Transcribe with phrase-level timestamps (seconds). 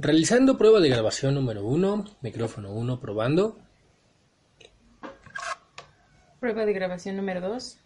[0.00, 3.58] Realizando prueba de grabación número uno, micrófono uno probando.
[6.38, 7.78] Prueba de grabación número 2.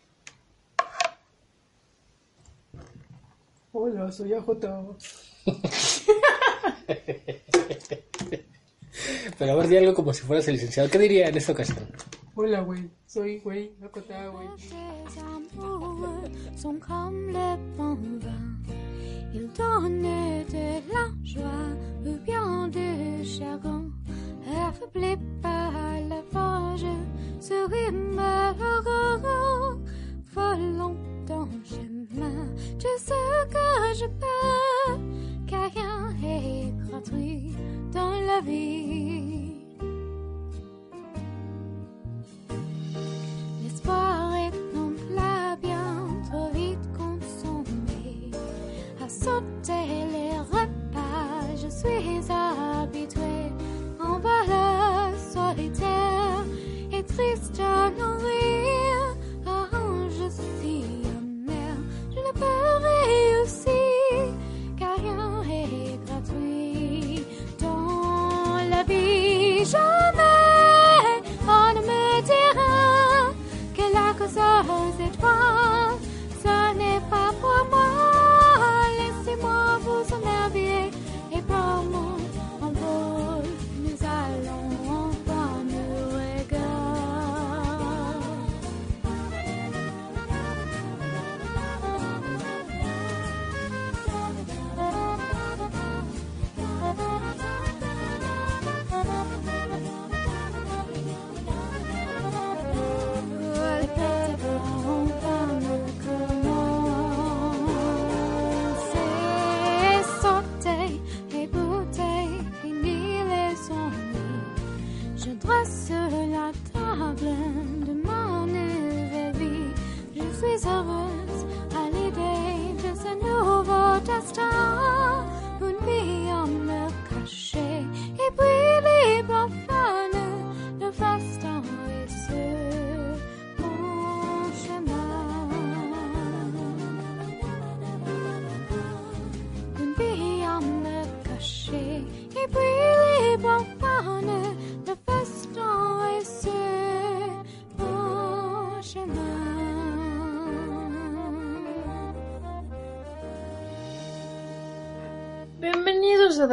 [3.72, 4.46] Hola, soy AJ.
[9.38, 10.90] Pero a ver, di algo como si fueras el licenciado.
[10.90, 11.78] ¿Qué diría en esta ocasión?
[12.34, 12.90] Hola, güey.
[13.06, 14.48] Soy güey, AJ, güey.
[19.34, 21.72] Ils donnent de la joie
[22.04, 23.84] ou bien du chagrin.
[24.68, 25.72] Affaibli par
[26.08, 26.84] la forge,
[27.40, 29.80] ce rythme heureux.
[30.34, 32.46] Volons ton chemin,
[32.78, 34.98] tu sais que je peux.
[35.46, 37.54] Car rien est gratuit
[37.92, 39.52] dans la vie.
[49.22, 53.38] Sauter les repas, je suis habitué.
[54.00, 56.44] En valeur solitaire
[56.92, 59.16] et triste à nourrir.
[59.46, 59.68] Ah,
[60.18, 60.84] je suis
[61.16, 61.76] amer,
[62.14, 64.18] je ne peux réussir.
[64.78, 67.24] Car rien est gratuit
[67.60, 69.64] dans la vie.
[69.64, 73.32] Jamais on ne me dira
[73.76, 74.40] que la cause
[74.98, 75.71] c'est toi.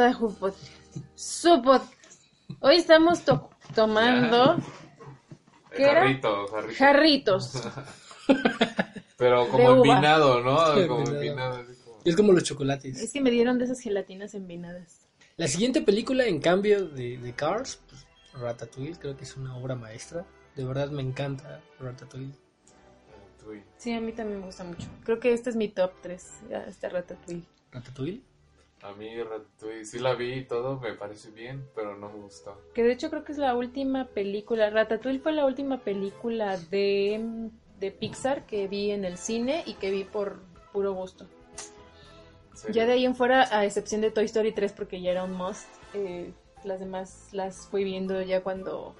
[0.00, 0.66] a Dajo Podcast.
[1.14, 2.22] Su podcast.
[2.60, 4.56] Hoy estamos to- tomando
[5.76, 6.00] ¿Qué era?
[6.00, 6.74] Jarrito, jarrito.
[6.78, 7.62] jarritos.
[9.18, 10.74] Pero como empinado, ¿no?
[10.74, 11.64] Sí, Como empinado.
[11.84, 12.98] como- Es como los chocolates.
[12.98, 15.06] Es que me dieron de esas gelatinas envinadas.
[15.36, 19.74] La siguiente película, en cambio, de, de Cars, pues, Ratatouille, creo que es una obra
[19.74, 20.24] maestra.
[20.56, 22.32] De verdad me encanta Ratatouille.
[23.76, 24.86] Sí, a mí también me gusta mucho.
[25.04, 26.26] Creo que este es mi top 3,
[26.68, 27.44] este Ratatouille.
[27.70, 28.22] Ratatouille.
[28.82, 32.58] A mí Ratatouille sí la vi y todo, me parece bien, pero no me gustó.
[32.74, 34.70] Que de hecho creo que es la última película.
[34.70, 39.90] Ratatouille fue la última película de, de Pixar que vi en el cine y que
[39.90, 40.40] vi por
[40.72, 41.26] puro gusto.
[42.72, 45.32] Ya de ahí en fuera, a excepción de Toy Story 3, porque ya era un
[45.32, 46.32] must, eh,
[46.64, 48.94] las demás las fui viendo ya cuando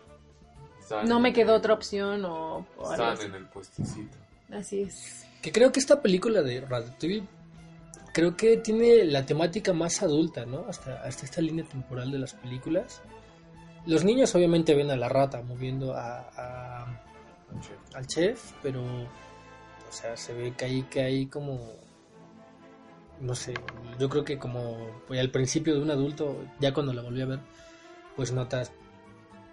[1.06, 3.26] no me quedó otra opción o, o así.
[3.26, 4.16] en el puestecito.
[4.50, 5.26] Así es.
[5.42, 7.22] Que creo que esta película de Ratatouille,
[8.20, 10.66] creo que tiene la temática más adulta, ¿no?
[10.68, 13.00] Hasta, hasta esta línea temporal de las películas.
[13.86, 17.00] Los niños obviamente ven a la rata moviendo a, a-
[17.94, 19.08] al chef, pero, o
[19.92, 21.58] sea, se ve que hay, que hay como,
[23.20, 23.54] no sé,
[23.98, 24.76] yo creo que como
[25.08, 27.40] pues, al principio de un adulto, ya cuando la volví a ver,
[28.16, 28.70] pues notas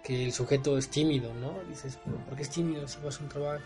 [0.04, 1.54] que el sujeto es tímido, ¿no?
[1.70, 3.62] Dices, "¿Pero ¿por qué es tímido si vas a un trabajo?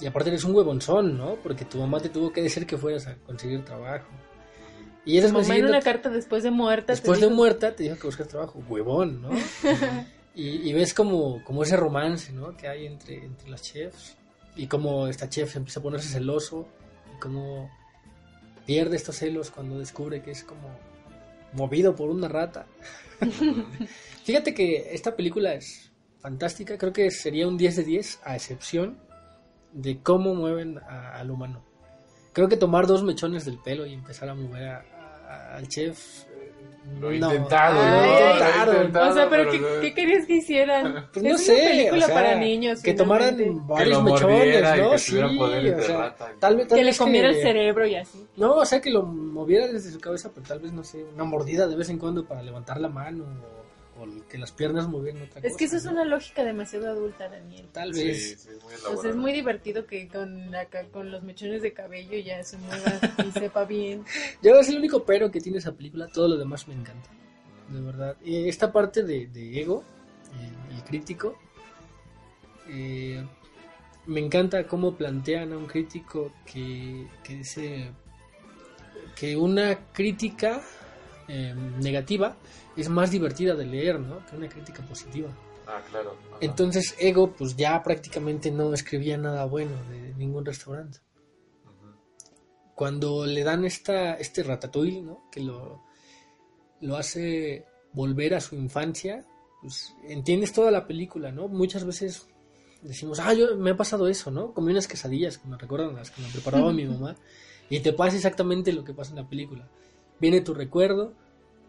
[0.00, 1.34] Y aparte eres un huevonzón, ¿no?
[1.42, 4.08] Porque tu mamá te tuvo que decir que fueras a conseguir trabajo.
[5.04, 6.86] Y eres mamá en una carta después de muerta.
[6.86, 9.30] te después de dijo- muerta te dijo que buscas trabajo, huevón, ¿no?
[10.34, 12.56] y, y ves como, como ese romance, ¿no?
[12.56, 14.16] Que hay entre, entre las chefs.
[14.56, 16.66] Y como esta chef empieza a ponerse celoso.
[17.16, 17.70] Y como
[18.66, 20.68] pierde estos celos cuando descubre que es como
[21.54, 22.66] movido por una rata.
[24.24, 26.76] Fíjate que esta película es fantástica.
[26.78, 28.98] Creo que sería un 10 de 10 a excepción
[29.72, 31.62] de cómo mueven a- al humano.
[32.32, 34.84] Creo que tomar dos mechones del pelo y empezar a mover a-
[35.28, 36.36] a- al chef eh,
[36.98, 37.26] Lo he No.
[37.32, 37.96] intentado, Ay, ¿no?
[38.00, 38.74] Lo he intentaron.
[38.76, 39.50] intentado, O sea, pero no.
[39.50, 41.06] ¿qué, qué querías que hicieran?
[41.12, 42.82] Pues es no sé, una película o sea, para niños.
[42.82, 44.90] que tomaran varios mechones, ¿no?
[44.92, 46.32] que Sí, o sea, rata.
[46.40, 48.26] tal vez tal Que le comiera el cerebro y así.
[48.36, 51.24] No, o sea, que lo moviera desde su cabeza, pero tal vez, no sé, una
[51.24, 53.59] mordida de vez en cuando para levantar la mano o,
[54.00, 57.68] o que las piernas movieran otra Es que eso es una lógica demasiado adulta, Daniel.
[57.72, 58.40] Tal Sí, vez.
[58.40, 59.02] sí, es muy O elaborado.
[59.02, 62.92] sea, es muy divertido que con, acá, con los mechones de cabello ya se mueva
[63.26, 64.04] y sepa bien.
[64.42, 67.10] Yo es el único pero que tiene esa película, todo lo demás me encanta,
[67.68, 68.16] de verdad.
[68.24, 69.84] Y esta parte de, de ego,
[70.70, 71.36] el, el crítico,
[72.68, 73.24] eh,
[74.06, 77.90] me encanta cómo plantean a un crítico que, que dice
[79.16, 80.62] que una crítica
[81.30, 82.36] eh, negativa
[82.76, 84.24] es más divertida de leer, ¿no?
[84.26, 85.30] Que una crítica positiva.
[85.66, 86.16] Ah, claro.
[86.28, 86.38] ajá.
[86.40, 90.98] Entonces Ego pues ya prácticamente no escribía nada bueno de ningún restaurante.
[92.74, 95.28] Cuando le dan esta, este ratatouille, ¿no?
[95.30, 95.84] Que lo,
[96.80, 99.24] lo hace volver a su infancia,
[99.60, 101.46] pues entiendes toda la película, ¿no?
[101.46, 102.26] Muchas veces
[102.82, 104.52] decimos, ah, yo me ha pasado eso, ¿no?
[104.52, 107.16] Comí unas quesadillas que me recuerdan las que me preparaba mi mamá
[107.68, 109.68] y te pasa exactamente lo que pasa en la película.
[110.20, 111.12] Viene tu recuerdo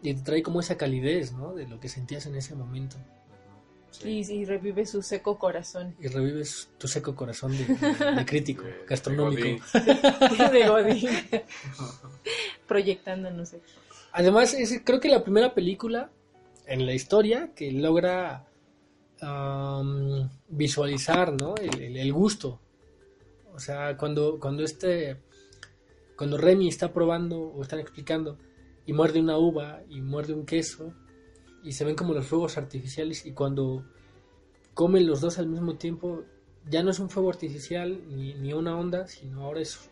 [0.02, 1.54] y te trae como esa calidez, ¿no?
[1.54, 2.96] De lo que sentías en ese momento.
[3.90, 4.24] Sí.
[4.26, 5.94] Y, y revive su seco corazón.
[6.00, 7.64] y revives tu seco corazón de,
[8.04, 9.64] de- de crítico, De- gastronómico.
[10.52, 11.10] De Godín.
[12.66, 13.60] Proyectando, no sé.
[14.12, 16.10] Además, es creo que la primera película
[16.66, 18.46] en la historia que logra
[20.48, 21.54] visualizar ¿no?
[21.56, 22.60] el, el- el gusto.
[23.54, 25.18] O sea, cuando, cuando este
[26.22, 28.38] cuando Remy está probando o están explicando
[28.86, 30.94] y muerde una uva y muerde un queso
[31.64, 33.84] y se ven como los fuegos artificiales y cuando
[34.72, 36.22] comen los dos al mismo tiempo
[36.70, 39.90] ya no es un fuego artificial ni, ni una onda, sino ahora es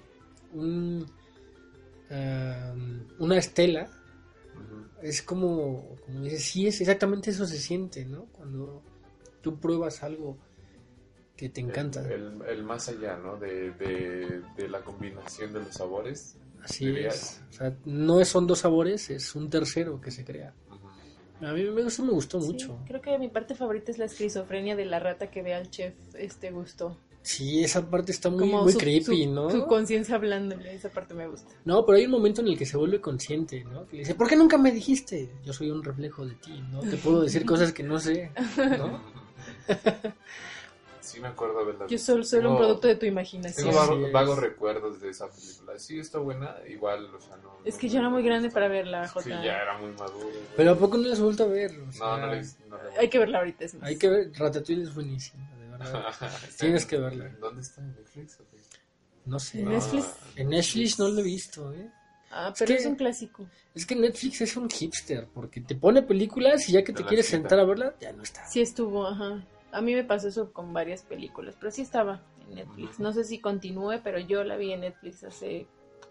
[0.55, 1.05] un,
[3.19, 3.91] una estela
[5.03, 8.27] es como, como dices, sí, es exactamente eso se siente, ¿no?
[8.27, 8.85] Cuando
[9.41, 10.39] tú pruebas algo
[11.41, 12.01] que te encanta.
[12.03, 13.37] El, el más allá, ¿no?
[13.37, 16.37] De, de, de la combinación de los sabores.
[16.63, 17.41] Así es.
[17.49, 20.55] O sea, no es- son dos sabores, es un tercero que se crea.
[21.41, 22.79] A mí me, eso me gustó Sí, mucho.
[22.87, 25.95] creo que mi parte favorita es la esquizofrenia de la rata que ve al chef
[26.15, 26.99] este gusto.
[27.23, 29.51] Sí, esa parte está muy, Como muy su- creepy, su- ¿no?
[29.51, 31.55] Su conciencia hablándole, esa parte me gusta.
[31.65, 33.87] No, pero hay un momento en el que se vuelve consciente, ¿no?
[33.87, 35.31] Que le dice, ¿por qué nunca me dijiste?
[35.45, 36.81] Yo soy un reflejo de ti, ¿no?
[36.81, 38.31] Te puedo decir cosas que no sé,
[38.77, 39.01] ¿no?
[41.11, 43.67] Sí me acuerdo de la Yo soy solo un producto de tu imaginación.
[43.67, 44.13] Tengo vago- Así es.
[44.13, 45.79] vagos recuerdos de esa película.
[45.79, 46.57] Sí, está buena.
[46.69, 47.51] Igual, o sea, no.
[47.65, 49.23] Es no que yo era muy grande para verla, J.
[49.25, 50.29] Sí, ya era muy maduro.
[50.57, 51.73] Pero ¿a poco no las he vuelto a ver?
[51.81, 53.83] O sea, No, no le no Hay que verla ahorita, es más.
[53.89, 56.05] Hay que ver, Ratatouille es buenísima, de verdad.
[56.59, 57.29] Tienes que verla.
[57.41, 58.35] ¿Dónde está en Netflix?
[58.41, 58.59] o qué?
[59.27, 59.59] No sé.
[59.59, 60.07] ¿En No, Netflix?
[60.37, 61.91] En Netflix no lo he visto, ¿eh?
[62.31, 63.47] Ah, Es pero que- es un clásico.
[63.75, 67.27] Es que Netflix es un hipster, porque te pone películas y ya que Te quieres
[67.27, 68.47] sentar a verla, ya no está.
[68.49, 69.45] Sí estuvo, ajá.
[69.73, 72.99] A mí me pasó eso con varias películas, pero sí estaba en Netflix.
[72.99, 75.67] No sé si continúe, pero yo la vi en Netflix hace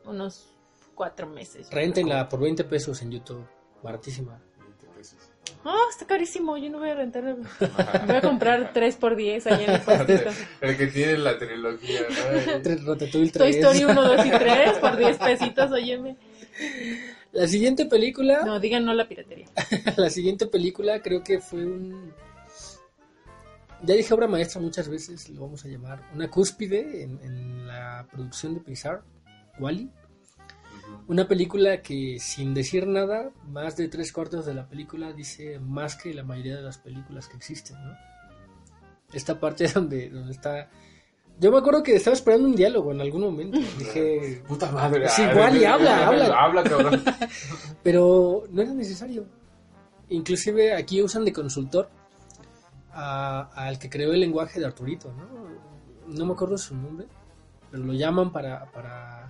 [0.05, 0.55] unos
[0.95, 1.69] cuatro meses.
[1.71, 3.45] Rentenla por 20 pesos en YouTube,
[3.83, 4.41] baratísima.
[4.59, 5.17] 20 pesos.
[5.65, 7.23] Ah, está carísimo, yo no voy a rentar.
[8.07, 10.29] Voy a comprar 3 por 10 allá en el puestito.
[10.61, 12.01] El que tiene la trilogía,
[12.85, 12.95] ¿no?
[13.11, 13.55] Toy 3.
[13.55, 16.17] Story 1, 2 y 3 por 10 pesitos, óyeme.
[17.31, 19.47] La siguiente película, No, digan no la piratería.
[19.97, 22.13] la siguiente película creo que fue un...
[23.83, 28.07] Ya dije obra maestra muchas veces, lo vamos a llamar, una cúspide en, en la
[28.11, 29.03] producción de Pixar,
[29.59, 29.89] Wally.
[31.07, 35.95] Una película que sin decir nada, más de tres cuartos de la película dice más
[35.95, 37.95] que la mayoría de las películas que existen, ¿no?
[39.13, 40.69] Esta parte donde, donde está...
[41.39, 43.57] Yo me acuerdo que estaba esperando un diálogo en algún momento.
[43.77, 45.07] Dije, Puta madre.
[45.07, 46.25] Sí, igual y eh, habla, habla.
[46.37, 47.03] Habla, cabrón.
[47.83, 49.25] pero no era necesario.
[50.09, 51.89] Inclusive aquí usan de consultor
[53.01, 55.25] a- al que creó el lenguaje de Arturito, ¿no?
[56.07, 57.07] No me acuerdo su nombre,
[57.71, 59.29] pero lo llaman para, para,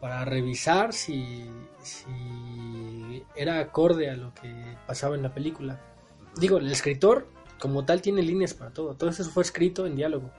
[0.00, 1.48] para revisar si,
[1.82, 5.80] si era acorde a lo que pasaba en la película.
[6.36, 7.28] Digo, el escritor
[7.60, 10.30] como tal tiene líneas para todo, todo eso fue escrito en diálogo.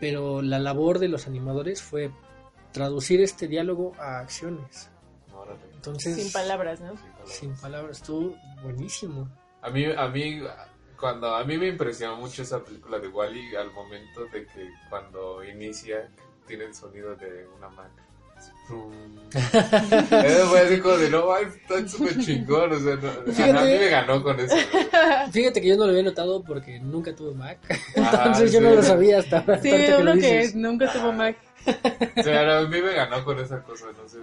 [0.00, 2.10] Pero la labor de los animadores fue
[2.72, 4.90] traducir este diálogo a acciones.
[5.74, 6.88] Entonces, Sin palabras, ¿no?
[6.96, 7.30] Sin palabras.
[7.34, 9.28] sin palabras, estuvo buenísimo.
[9.62, 10.40] A mí, a mí,
[11.00, 15.42] cuando a mí me impresionó mucho esa película de Wally al momento de que cuando
[15.44, 16.08] inicia
[16.46, 17.68] tiene el sonido de una.
[19.30, 22.72] Eso fue así como de no, ay, está súper chingón.
[22.72, 23.58] O sea, no, Fíjate.
[23.58, 24.56] a mí me ganó con eso.
[25.32, 27.58] Fíjate que yo no lo había notado porque nunca tuve Mac.
[27.96, 28.64] Ajá, Entonces yo sí.
[28.64, 30.54] no lo sabía hasta Sí, que uno lo que dices.
[30.54, 31.36] nunca tuvo Mac.
[32.16, 33.86] O sea, a mí me ganó con esa cosa.
[34.00, 34.18] No sé.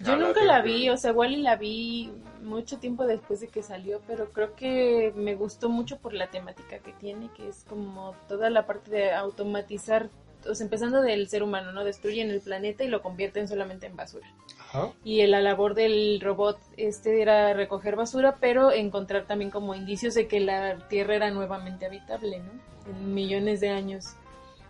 [0.00, 2.10] Yo nunca la vi, o sea, Wally la vi
[2.42, 6.78] mucho tiempo después de que salió, pero creo que me gustó mucho por la temática
[6.78, 10.08] que tiene, que es como toda la parte de automatizar,
[10.48, 11.84] o sea, empezando del ser humano, ¿no?
[11.84, 14.26] Destruyen el planeta y lo convierten solamente en basura.
[14.58, 14.92] Ajá.
[15.04, 20.28] Y la labor del robot este era recoger basura, pero encontrar también como indicios de
[20.28, 22.50] que la Tierra era nuevamente habitable, ¿no?
[22.90, 24.06] En millones de años.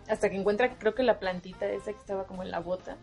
[0.07, 2.97] Hasta que encuentra, creo que la plantita esa que estaba como en la bota.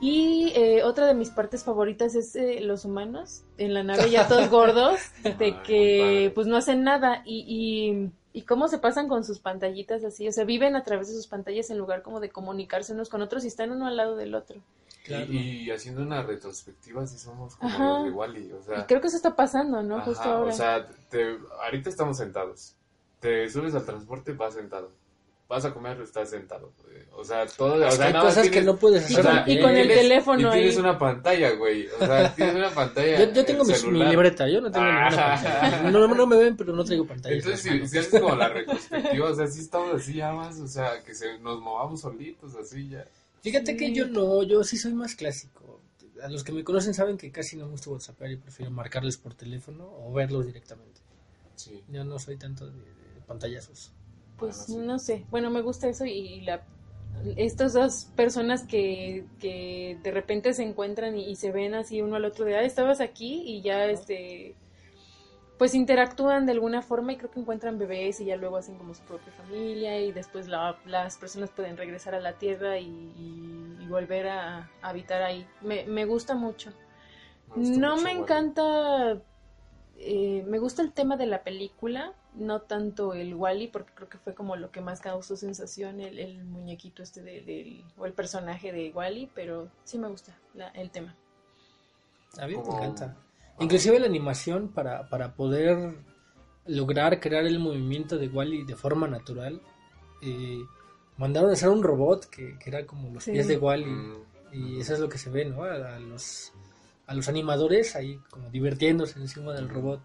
[0.00, 4.28] Y eh, otra de mis partes favoritas es eh, los humanos en la nave ya
[4.28, 5.00] todos gordos,
[5.38, 10.04] de que pues no hacen nada y, y, y cómo se pasan con sus pantallitas
[10.04, 13.08] así, o sea, viven a través de sus pantallas en lugar como de comunicarse unos
[13.08, 14.60] con otros y están uno al lado del otro.
[15.04, 15.32] Claro.
[15.32, 17.88] Y, y haciendo una retrospectiva, sí somos como Ajá.
[18.00, 18.52] los de Wally.
[18.52, 19.96] O sea, Y creo que eso está pasando, ¿no?
[19.98, 20.50] ajá, Justo ahora.
[20.52, 22.74] o sea te- ahorita estamos sentados.
[23.20, 24.90] Te subes al transporte, vas sentado.
[25.48, 26.72] Vas a comer, estás sentado.
[26.90, 27.76] eh, O sea, todo.
[27.76, 29.20] O que sea, hay cosas que tienes- no puedes Y hacer.
[29.20, 30.80] o sea, con- y con el tienes- teléfono y tienes ahí.
[30.80, 31.86] una pantalla, güey.
[31.86, 33.18] O sea, tienes una pantalla.
[33.24, 35.40] Yo, yo tengo en mi, mi libreta, yo no tengo ninguna Ah.
[35.42, 35.90] pantalla.
[35.92, 37.36] No, no me ven, pero no traigo pantalla.
[37.36, 40.66] Entonces, si, si haces como la retrospectiva, o sea, sí estamos así ya más, o
[40.66, 43.06] sea, que se, nos movamos solitos, así ya.
[43.42, 45.80] Fíjate que yo no, yo sí soy más clásico.
[46.22, 49.16] A los que me conocen saben que casi no me gusta WhatsApp y prefiero marcarles
[49.16, 51.00] por teléfono o verlos directamente.
[51.54, 51.84] Sí.
[51.88, 53.92] Yo no soy tanto de, de pantallazos.
[54.38, 56.62] Pues no sé, bueno, me gusta eso y la
[57.36, 62.16] estas dos personas que, que de repente se encuentran y, y se ven así uno
[62.16, 64.54] al otro de, ah, estabas aquí y ya este
[65.58, 68.92] pues interactúan de alguna forma y creo que encuentran bebés y ya luego hacen como
[68.94, 73.78] su propia familia y después la- las personas pueden regresar a la tierra y, y-
[73.82, 75.46] y volver a, a habitar ahí.
[75.62, 76.72] Me, me gusta mucho.
[77.54, 79.18] gusta No mucho, me encanta,
[79.98, 84.18] eh, me gusta el tema de la película, no tanto el Wally, porque creo que
[84.18, 88.12] fue como lo que más causó sensación, el, el muñequito este de- del, o el
[88.12, 91.14] personaje de Wally, pero sí me gusta la- el tema.
[92.38, 93.16] A mí me encanta.
[93.58, 95.94] Inclusive la animación para, para poder
[96.66, 99.60] lograr crear el movimiento de Wally de forma natural.
[100.22, 100.60] eh,
[101.18, 103.32] mandaron a hacer un robot que, que era como los Sí.
[103.32, 103.84] pies de Wally.
[103.86, 105.62] Mm, Y eso es lo que se ve, ¿no?
[105.64, 106.52] A, a los,
[107.06, 110.00] a los animadores ahí como divirtiéndose encima del robot,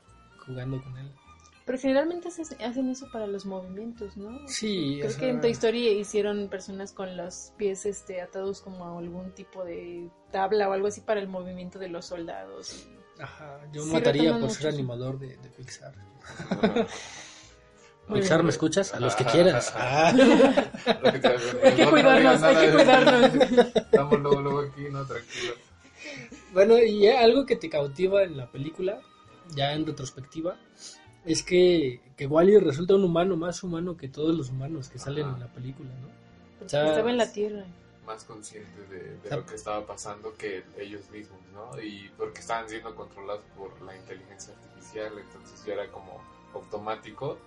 [0.46, 1.12] jugando con él.
[1.66, 4.48] Pero generalmente hacen eso para los movimientos, ¿no?
[4.48, 8.62] Sí, o Creo sea, que en Toy Story hicieron personas con los pies este, atados
[8.62, 12.88] como a algún tipo de tabla o algo así para el movimiento de los soldados.
[13.20, 15.94] Ajá, yo Sí, mataría por ser animador de, de Pixar.
[18.12, 18.44] Pixar.
[18.44, 18.94] ¿me escuchas?
[18.94, 19.72] A los que quieras.
[19.76, 20.12] Ah.
[21.64, 23.36] Hay que cuidarnos, hay que cuidarnos.
[23.76, 25.54] Estamos luego, luego aquí, no, tranquilo.
[26.54, 29.00] Bueno, y algo que te cautiva en la película,
[29.56, 30.58] ya en retrospectiva,
[31.26, 35.28] es que, que Wally resulta un humano más humano que todos los humanos que salen
[35.28, 36.10] en la película, ¿no?
[36.60, 37.66] Porque O sea, estaba en la tierra.
[38.06, 41.82] Más consciente de, de lo que estaba pasando que ellos mismos, ¿no?
[41.82, 46.22] Y porque estaban siendo controlados por la inteligencia artificial, entonces ya era como
[46.54, 47.38] automático.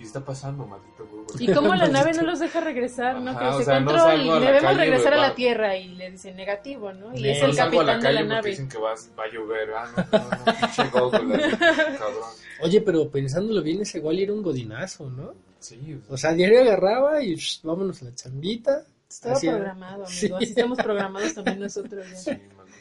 [0.00, 1.26] Y está pasando, maldito huevo.
[1.38, 3.38] Y como la nave no los deja regresar, ¿no?
[3.38, 5.88] Que o se sea, no control salgo y debemos calle, regresar a la tierra y
[5.90, 7.14] le dicen negativo, ¿no?
[7.14, 8.50] Y No es el No salgo a la capitán de la nave.
[8.50, 9.68] dicen que va a llover.
[9.76, 11.56] Ah, no, no, no, pinche Google, así,
[11.98, 12.28] cabrón.
[12.62, 15.34] Oye, pero pensándolo bien, ese Wally era un godinazo, ¿no?
[15.58, 18.82] Sí, O sea, diario agarraba y vámonos a la chambita.
[19.06, 20.08] Estaba Hacía- programado, amigo.
[20.08, 20.30] Sí.
[20.34, 22.06] Así estamos programados también nosotros.
[22.14, 22.76] sí, maldito.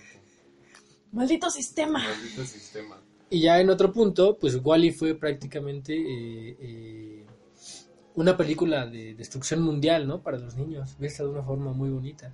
[1.12, 2.00] Maldito sistema.
[2.00, 2.98] Maldito sistema.
[3.30, 7.26] Y ya en otro punto, pues Wally fue prácticamente eh, eh,
[8.16, 10.22] una película de destrucción mundial, ¿no?
[10.22, 12.34] Para los niños, vista de una forma muy bonita.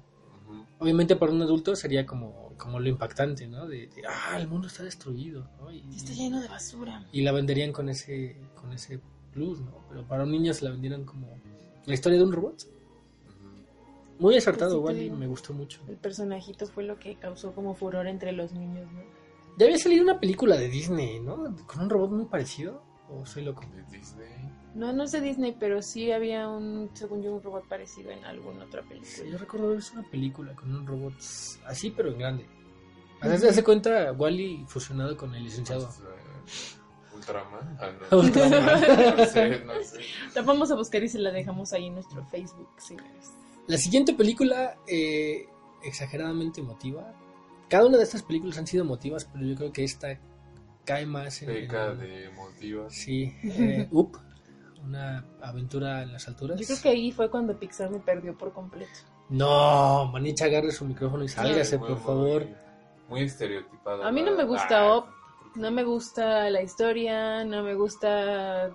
[0.79, 3.67] Obviamente para un adulto sería como, como lo impactante, ¿no?
[3.67, 5.71] De, de, ah, el mundo está destruido, ¿no?
[5.71, 7.05] Y, Está lleno de basura.
[7.11, 8.99] y la venderían con ese, con ese
[9.33, 9.85] plus, ¿no?
[9.89, 11.27] Pero para un niño se la vendieran como
[11.85, 12.67] la historia de un robot.
[14.17, 15.81] Muy acertado, Pues sí, Wally, me gustó mucho.
[15.89, 19.14] El personajito fue lo que causó como furor entre los niños, ¿no?
[19.57, 21.55] Ya había salido una película de Disney, ¿no?
[21.65, 22.81] Con un robot muy parecido.
[23.09, 23.62] ¿O soy loco?
[23.74, 24.27] De Disney.
[24.74, 28.65] No, no sé Disney, pero sí había un, según yo, un robot parecido en alguna
[28.65, 29.29] otra Sí, película.
[29.29, 31.13] yo recuerdo haber visto una película con un robot
[31.65, 32.45] así, pero en grande.
[33.21, 35.88] Haz- Hace cuenta Wally fusionado con el licenciado.
[35.88, 37.77] Eh, Ultraman.
[37.79, 38.17] Ah, no.
[38.19, 38.81] Ultraman.
[39.17, 40.00] no sé, no sé.
[40.35, 43.31] La vamos a buscar y se la dejamos ahí en nuestro Facebook, señores.
[43.67, 45.47] La siguiente película, eh,
[45.83, 47.13] exageradamente emotiva.
[47.75, 50.17] Cada una de estas películas han sido emotivas, pero yo creo que esta
[50.86, 51.50] cae más en.
[51.50, 52.94] Peca de motivos.
[52.94, 54.17] Sí, eh, Up,
[54.82, 56.58] una aventura en las alturas.
[56.58, 58.94] Yo creo que ahí fue cuando Pixar me perdió por completo.
[59.27, 62.48] No, Manicha, agarre su micrófono y sálgase, por favor.
[63.10, 64.05] Muy estereotipado.
[64.05, 65.05] A mí no me gusta Ah, Up,
[65.55, 68.74] No me gusta la historia, no me gusta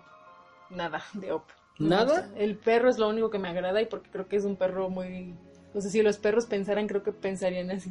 [0.68, 1.44] nada de Op.
[1.78, 2.28] No ¿Nada?
[2.36, 4.90] El perro es lo único que me agrada y porque creo que es un perro
[4.90, 5.34] muy...
[5.72, 7.90] No sé si los perros pensaran, creo que pensarían así.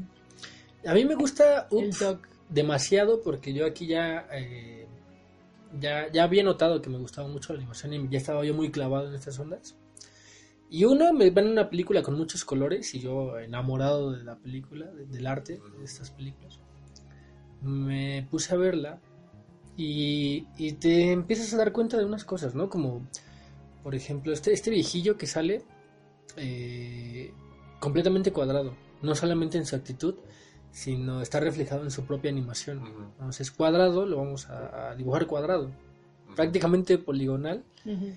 [0.86, 2.20] A mí me gusta Up, El dog.
[2.50, 4.88] demasiado porque yo aquí ya, eh,
[5.80, 8.72] ya, ya había notado que me gustaba mucho la animación y ya estaba yo muy
[8.72, 9.76] clavado en estas ondas.
[10.70, 14.86] Y uno, me ven una película con muchos colores y yo enamorado de la película,
[14.92, 16.60] de- del arte de estas películas.
[17.62, 19.00] Me puse a verla
[19.76, 22.70] y, y te empiezas a dar cuenta de unas cosas, ¿no?
[22.70, 23.06] Como,
[23.84, 25.64] por ejemplo, este, este viejillo que sale
[26.38, 27.34] eh,
[27.80, 30.16] completamente cuadrado, no solamente en su actitud,
[30.72, 32.80] sino está reflejado en su propia animación.
[32.80, 33.04] Ujú.
[33.14, 35.72] Entonces, es cuadrado, lo vamos a, a dibujar cuadrado,
[36.36, 37.64] prácticamente poligonal.
[37.86, 38.14] Ujú.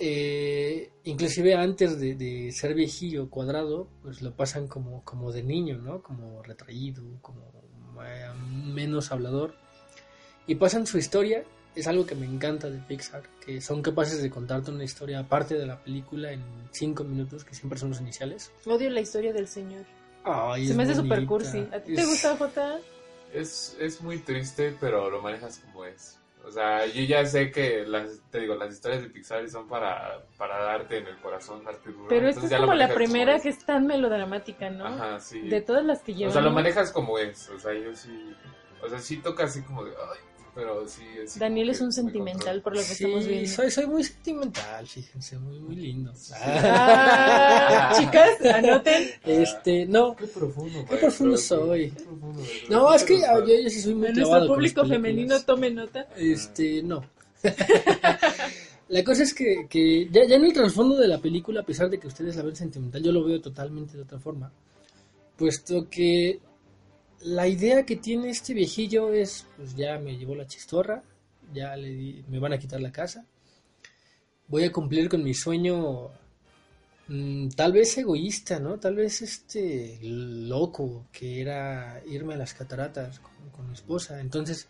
[0.00, 5.78] Eh, inclusive antes de, de ser viejillo cuadrado, pues lo pasan como, como de niño,
[5.78, 6.02] ¿no?
[6.02, 7.40] Como retraído, como
[8.04, 8.28] eh,
[8.74, 9.54] menos hablador.
[10.46, 11.42] Y pasan su historia,
[11.74, 15.56] es algo que me encanta de Pixar, que son capaces de contarte una historia aparte
[15.56, 18.52] de la película en cinco minutos, que siempre son los iniciales.
[18.66, 19.84] Odio la historia del señor.
[20.28, 21.68] Ay, Se es me hace super cursi.
[21.72, 22.78] ¿A ti te gusta, Jota?
[23.32, 26.18] Es, es muy triste, pero lo manejas como es.
[26.46, 30.24] O sea, yo ya sé que las, te digo, las historias de Pixar son para,
[30.38, 32.06] para darte en el corazón, darte duro.
[32.08, 33.42] Pero esta es como la como primera es.
[33.42, 34.86] que es tan melodramática, ¿no?
[34.86, 35.40] Ajá, sí.
[35.48, 36.32] De todas las que O llevan.
[36.32, 37.50] sea, lo manejas como es.
[37.50, 38.34] O sea, yo sí.
[38.82, 39.90] O sea, sí toca así como de.
[39.90, 40.18] Ay,
[40.58, 41.02] pero sí.
[41.24, 43.48] así Daniel es un me sentimental por lo que Sí, estamos viendo.
[43.48, 46.12] soy, soy muy sentimental, fíjense, muy, muy lindo.
[46.34, 49.08] Ah, chicas, anoten.
[49.24, 51.90] Este, no, Qué profundo, Qué profundo soy.
[51.92, 52.76] qué profundo, maestro.
[52.76, 56.08] no, es que ah, yo, yo sí soy muy Nuestro público femenino tome nota.
[56.16, 57.04] Este, no.
[58.88, 61.88] la cosa es que, que ya, ya en el trasfondo de la película, a pesar
[61.88, 64.50] de que ustedes la ven sentimental, yo lo veo totalmente de otra forma.
[65.36, 66.40] Puesto que
[67.22, 71.02] la idea que tiene este viejillo es, pues ya me llevó la chistorra,
[71.52, 73.24] ya le di- me van a quitar la casa,
[74.48, 76.10] voy a cumplir con mi sueño,
[77.08, 78.78] mm, tal vez egoísta, ¿no?
[78.78, 84.20] Tal vez este loco, que era irme a las cataratas con, mi esposa.
[84.20, 84.68] Entonces,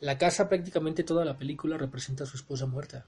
[0.00, 3.04] la casa prácticamente toda la película representa a su esposa muerta.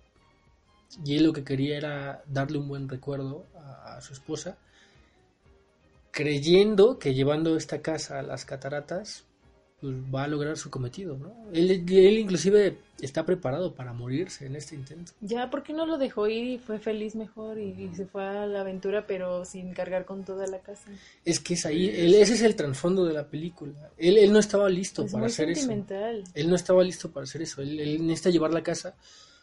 [1.05, 3.47] Y él lo que quería era darle un buen recuerdo
[3.85, 4.59] a su esposa,
[6.13, 9.25] creyendo que llevando esta casa a las cataratas
[9.81, 11.35] pues, va a lograr su cometido, ¿no?
[11.53, 15.11] Él, él inclusive está preparado para morirse en este intento.
[15.23, 18.23] Ya, ¿por qué no lo dejó ir y fue feliz mejor y, y se fue
[18.25, 20.89] a la aventura, pero sin cargar con toda la casa?
[21.25, 23.91] Es que es ahí, Sí, él- es- ese es el trasfondo de la película.
[23.97, 25.63] Él, él no estaba listo Es para muy hacer eso.
[25.63, 26.23] sentimental.
[26.35, 27.63] Él no estaba listo para hacer eso.
[27.63, 28.95] Él, él necesita llevar la casa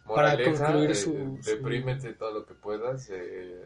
[0.08, 3.10] para concluir eh, su- su- Deprímete todo lo que puedas.
[3.12, 3.62] eh,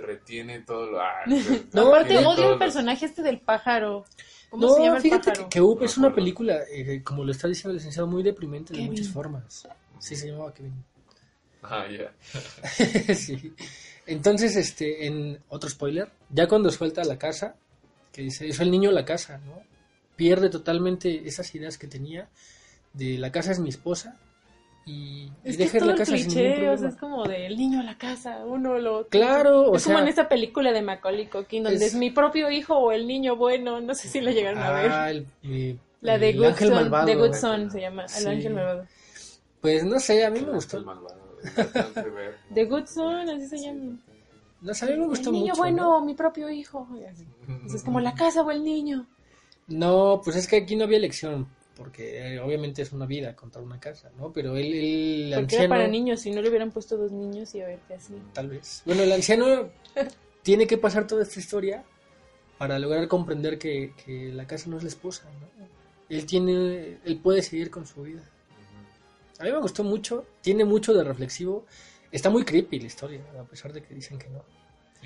[0.00, 1.00] retiene todo lo.
[1.00, 1.24] ah,
[1.72, 4.04] No, Aparte, odio el personaje este del pájaro.
[4.48, 5.48] ¿Cómo No, se llama el fíjate que, pájaro?
[5.50, 8.72] que Up No es una película, eh, como lo está diciendo el licenciado, muy deprimente
[8.74, 9.68] de muchas formas.
[9.98, 10.84] Sí, se llamaba Kevin.
[11.62, 12.12] Ah, ya.
[13.14, 13.54] sí.
[14.06, 17.54] Entonces, este, en otro spoiler, ya cuando suelta la casa,
[18.12, 19.62] que dice, eso el niño la casa, ¿no?
[20.16, 22.28] Pierde totalmente esas ideas que tenía
[22.92, 24.18] de la casa es mi esposa
[24.90, 26.76] y, y Es que es deja ir todo la el casa sin ningún cliché, o
[26.78, 29.06] sea, es como de el niño a la casa, uno lo...
[29.08, 31.94] Claro, o es como sea, en esa película de Macaulay Culkin, donde es- es...
[31.94, 34.90] mi propio hijo o el niño bueno, no sé si la llegaron a ver.
[34.90, 37.06] ah, el- eh, La de el Good ángel Son, malvado.
[37.06, 38.20] The Good Son se llama, Sí.
[38.22, 38.86] El Ángel Malvado.
[39.60, 40.82] Pues no sé, a mí me El gustó.
[40.82, 41.20] malvado,
[41.94, 42.54] que.
[42.54, 43.96] The Good Son, así se llama.
[44.62, 45.56] No sé, a mí me gustó el niño mucho.
[45.58, 46.04] bueno ¿no?
[46.04, 46.86] mi propio hijo.
[47.00, 47.24] y así.
[47.48, 49.06] Entonces, es como la casa o el niño.
[49.68, 51.46] No, pues es que aquí no había elección,
[51.80, 54.30] porque eh, obviamente es una vida contra una casa, ¿no?
[54.34, 57.54] Pero él, el Porque anciano, era para niños, si no le hubieran puesto dos niños
[57.54, 58.12] y a ver qué así.
[58.34, 58.82] tal vez.
[58.84, 59.70] Bueno, el anciano
[60.42, 61.82] tiene que pasar toda esta historia
[62.58, 65.66] para lograr comprender que, que la casa no es la esposa, ¿no?
[66.10, 68.28] Él tiene, él puede seguir con su vida.
[69.38, 71.64] A mí me gustó mucho, tiene mucho de reflexivo,
[72.12, 74.44] está muy creepy la historia, a pesar de que dicen que no.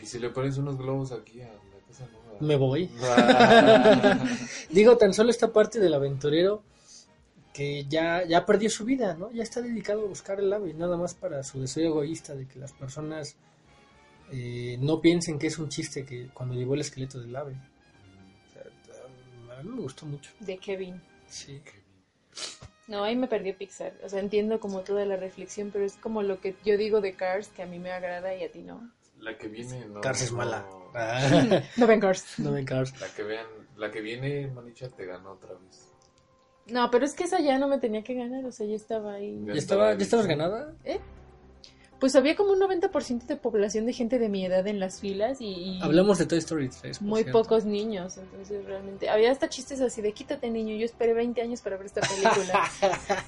[0.02, 2.23] Y si le pones unos globos aquí a la casa nueva.
[2.40, 2.90] Me voy.
[4.70, 6.62] Digo, tan solo esta parte del aventurero
[7.52, 9.30] que ya, ya perdió su vida, ¿no?
[9.30, 12.58] Ya está dedicado a buscar el ave, nada más para su deseo egoísta de que
[12.58, 13.36] las personas
[14.32, 17.52] eh, no piensen que es un chiste que cuando llevó el esqueleto del ave.
[17.52, 20.32] O sea, a mí me gustó mucho.
[20.40, 21.00] De Kevin.
[21.28, 21.60] Sí.
[22.88, 23.94] No, ahí me perdió Pixar.
[24.02, 27.14] O sea, entiendo como toda la reflexión, pero es como lo que yo digo de
[27.14, 28.90] Cars, que a mí me agrada y a ti no.
[29.20, 30.00] La que viene, no.
[30.00, 30.66] Cars es no- mala.
[30.94, 32.38] Ah, No ven Cars.
[32.38, 32.98] no ven Cars.
[33.00, 33.46] La que vean,
[33.76, 35.88] la que viene, Manicha, te ganó otra vez.
[36.66, 39.14] No, pero es que esa ya no me tenía que ganar, o sea, ya estaba
[39.14, 39.42] ahí.
[39.46, 40.74] ¿Ya, estaba, ¿Ya estabas ganada?
[42.00, 45.40] Pues había como un 90% de población de gente de mi edad en las filas
[45.40, 45.46] y,
[45.78, 46.98] y Hablamos de Toy Story 3.
[46.98, 47.40] por muy cierto.
[47.42, 51.60] pocos niños, entonces realmente había hasta chistes así de quítate niño, yo esperé 20 años
[51.62, 52.64] para ver esta película.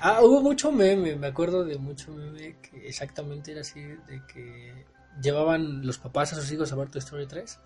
[0.00, 4.84] Ah, hubo mucho meme, me acuerdo de mucho meme que exactamente era así, de que
[5.22, 7.58] llevaban los papás a sus hijos a ver Toy Story 3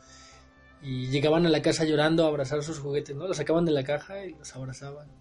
[0.83, 3.27] y llegaban a la casa llorando a abrazar sus juguetes, ¿no?
[3.27, 5.09] Los sacaban de la caja y los abrazaban.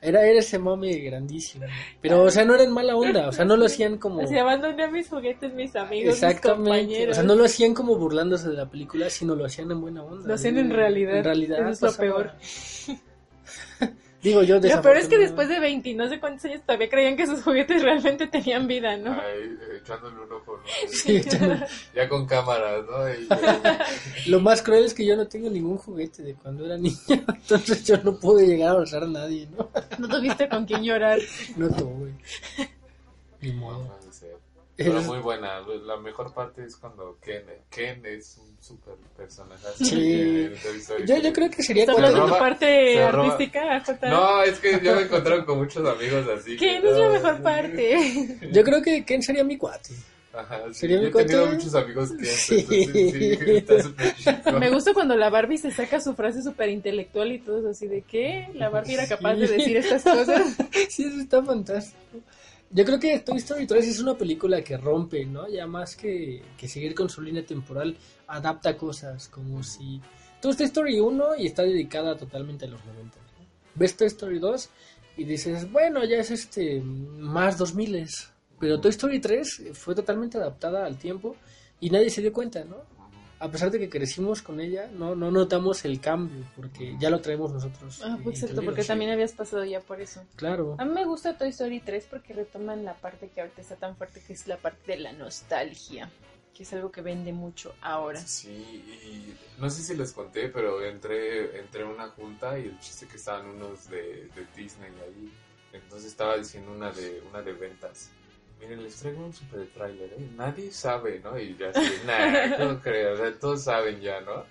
[0.00, 1.66] Era, era ese mami grandísimo.
[1.66, 1.72] ¿no?
[2.00, 4.20] Pero, o sea, no era en mala onda, o sea, no lo hacían como...
[4.20, 6.70] Así abandoné a mis juguetes, mis amigos, mis Exactamente.
[6.70, 7.12] compañeros.
[7.12, 10.04] O sea, no lo hacían como burlándose de la película, sino lo hacían en buena
[10.04, 10.28] onda.
[10.28, 11.16] Lo hacían en realidad.
[11.16, 11.68] En realidad.
[11.68, 12.32] Eso es lo peor.
[14.22, 16.88] Digo, yo Lo peor es que después de 20 y no sé cuántos años todavía
[16.90, 19.12] creían que sus juguetes realmente tenían vida, ¿no?
[19.12, 20.62] Ay, echándole un ojo, ¿no?
[20.90, 21.22] Sí.
[21.94, 23.08] Ya con cámaras, ¿no?
[23.08, 23.28] Y-
[24.30, 27.84] Lo más cruel es que yo no tengo ningún juguete de cuando era niño, entonces
[27.84, 29.70] yo no pude llegar a abrazar a nadie, ¿no?
[29.98, 31.18] No tuviste con quién llorar.
[31.56, 32.12] No tuve.
[33.40, 33.98] Ni No, modo.
[34.78, 35.60] Pero Es- muy buena.
[35.84, 39.66] La mejor parte es cuando Ken, Ken es un super personaje.
[39.76, 40.50] Sí.
[41.04, 42.10] Yo, yo creo que sería ¿Está cuando...
[42.12, 43.82] de tu roba- parte roba- artística?
[44.08, 46.56] No, es que yo me encontré con muchos amigos así.
[46.56, 48.38] ¿Quién que es la no, mejor parte?
[48.52, 49.90] Yo creo que Ken sería mi cuate.
[50.32, 51.56] Ajá, sí, Sería yo he tenido cuate.
[51.56, 52.66] muchos amigos que Sí.
[52.70, 54.30] entonces, sí.
[54.60, 58.02] Me gusta cuando la Barbie se saca su frase súper intelectual y todos así de
[58.02, 58.46] ¿qué?
[58.54, 60.56] La Barbie era capaz de decir estas cosas.
[60.88, 62.20] Sí, eso está fantástico.
[62.70, 65.48] Yo creo que Toy Story 3 es una película que rompe, ¿no?
[65.48, 70.00] Ya más que, que seguir con su línea temporal, adapta cosas, como si...
[70.42, 73.16] Tú Toy Story 1 y está dedicada totalmente a los 90.
[73.16, 73.24] ¿no?
[73.74, 74.68] Ves Toy Story 2
[75.16, 78.06] y dices, bueno, ya es este más 2000
[78.60, 81.36] Pero Toy Story 3 fue totalmente adaptada al tiempo
[81.80, 82.97] y nadie se dio cuenta, ¿no?
[83.40, 87.20] A pesar de que crecimos con ella, no, no notamos el cambio, porque ya lo
[87.20, 88.00] traemos nosotros.
[88.02, 88.70] Ah, eh, pues cierto, incluido.
[88.70, 88.88] porque sí.
[88.88, 90.24] también habías pasado ya por eso.
[90.36, 90.74] Claro.
[90.78, 93.96] A mí me gusta Toy Story 3 porque retoman la parte que ahorita está tan
[93.96, 96.10] fuerte, que es la parte de la nostalgia,
[96.52, 98.20] que es algo que vende mucho ahora.
[98.20, 102.80] Sí, y no sé si les conté, pero entré, entré a una junta y el
[102.80, 105.32] chiste que estaban unos de, de Disney ahí.
[105.72, 108.10] Entonces estaba diciendo una de, una de ventas.
[108.60, 110.28] Miren, les traigo un super trailer, ¿eh?
[110.36, 111.38] Nadie sabe, ¿no?
[111.38, 114.44] Y ya así, nah, no creo, o sea, todos saben ya, ¿no?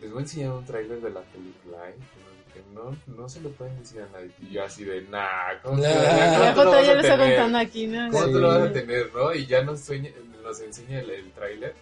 [0.00, 1.94] Les voy a enseñar un trailer de la película, ¿eh?
[2.52, 4.30] Que no, no se lo pueden decir a nadie.
[4.42, 5.88] Y yo así de, nah, ¿cómo, Nah.
[5.88, 7.18] La ¿cómo lo lo está tener?
[7.36, 8.10] contando aquí, ¿no?
[8.10, 8.32] ¿Cómo Sí.
[8.32, 9.32] lo vas a tener, no?
[9.34, 10.10] Y ya nos, sueña-
[10.42, 11.74] nos enseña el, el tráiler.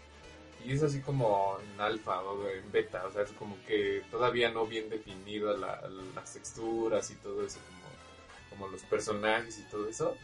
[0.65, 4.51] Y es así como en alfa o en beta, o sea, es como que todavía
[4.51, 5.81] no bien definido la-
[6.15, 10.15] las texturas y todo eso, como, como los personajes y todo eso.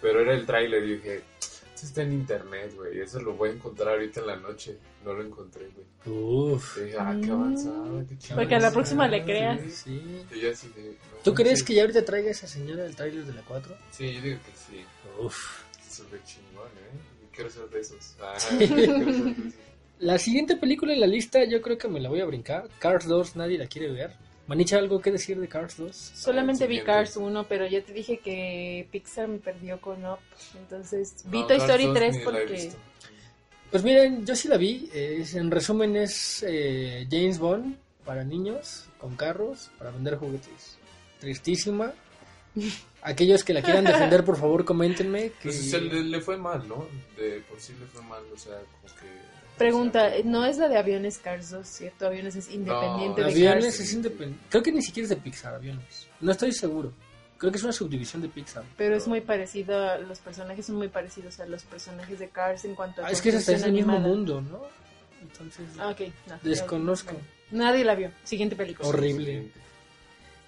[0.00, 3.52] Pero era el tráiler y dije, esto está en internet, güey, eso lo voy a
[3.52, 4.76] encontrar ahorita en la noche.
[5.04, 6.16] No lo encontré, güey.
[6.18, 6.78] Uf.
[6.78, 8.36] Y dije, ah, qué avanzado, qué chido.
[8.36, 9.60] Porque a la próxima le creas.
[9.72, 10.02] Sí.
[10.34, 13.24] Y yo así de, no ¿Tú crees que ya ahorita traiga esa señora el tráiler
[13.24, 13.74] de la 4?
[13.90, 14.84] Sí, yo digo que sí.
[15.18, 15.62] Uf.
[15.90, 17.24] Súper chingón, ¿eh?
[17.24, 18.14] Y quiero ser de esos.
[18.20, 18.56] Ah, Sí.
[18.58, 19.54] quiero ser de esos.
[20.00, 22.68] La siguiente película en la lista yo creo que me la voy a brincar.
[22.78, 24.14] Cars 2, nadie la quiere ver.
[24.50, 25.94] Manicha, ¿algo que decir de Cars 2?
[25.94, 26.86] Solamente vi Siguiente.
[26.92, 30.18] Cars 1, pero ya te dije que Pixar me perdió con Up.
[30.58, 32.72] Entonces vi No, Toy Cars Story 2 3 ni la he porque...
[33.70, 34.90] Pues miren, yo sí la vi.
[34.92, 40.78] eh, en resumen es eh, James Bond para niños, con carros, para vender juguetes.
[41.20, 41.92] Tristísima.
[43.02, 45.30] Aquellos que la quieran defender, por favor, coméntenme.
[45.40, 45.50] Que...
[45.50, 46.88] Pues se le, le fue mal, ¿no?
[47.16, 49.06] De por sí le fue mal, o sea, como que...
[49.64, 52.06] Pregunta, sea, no es la de Aviones Cars 2, ¿cierto?
[52.06, 53.80] Aviones es independiente No, de Aviones Cars.
[53.80, 54.44] es independiente.
[54.48, 56.08] Creo que ni siquiera es de Pixar, Aviones.
[56.20, 56.92] No estoy seguro.
[57.38, 58.64] Creo que es una subdivisión de Pixar.
[58.76, 62.64] Pero es muy parecido, a- los personajes son muy parecidos a los personajes de Cars
[62.64, 64.60] en cuanto a Ah, es que es hasta ese mismo mundo, ¿no?
[65.22, 66.00] Entonces, Ah, ok.
[66.28, 67.16] no, desconozco.
[67.50, 68.10] Nadie la vio.
[68.24, 68.88] Siguiente película.
[68.88, 69.50] Horrible.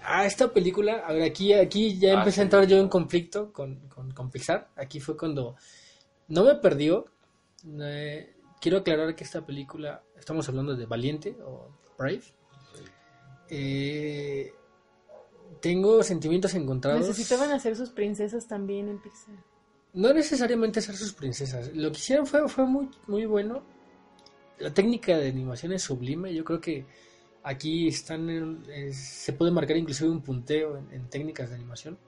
[0.05, 2.41] Ah, esta película, a ver, aquí, aquí ya Ah, empecé sí.
[2.41, 4.69] a entrar yo en conflicto con, con, con Pixar.
[4.77, 5.57] Aquí fue cuando
[6.29, 7.07] no me perdió.
[7.81, 8.32] Eh,
[8.63, 12.23] quiero aclarar que esta película, estamos hablando de Valiente o Brave.
[13.51, 14.55] Eh,
[15.61, 17.07] tengo sentimientos encontrados.
[17.09, 19.35] Necesitaban hacer sus princesas también en Pixar.
[19.95, 21.71] No necesariamente ser sus princesas.
[21.75, 23.63] Lo que hicieron fue, fue muy, muy bueno.
[24.59, 26.33] La técnica de animación es sublime.
[26.33, 26.87] Yo creo que
[27.43, 31.99] aquí están en- se puede marcar inclusive un punteo en, en técnicas de animación.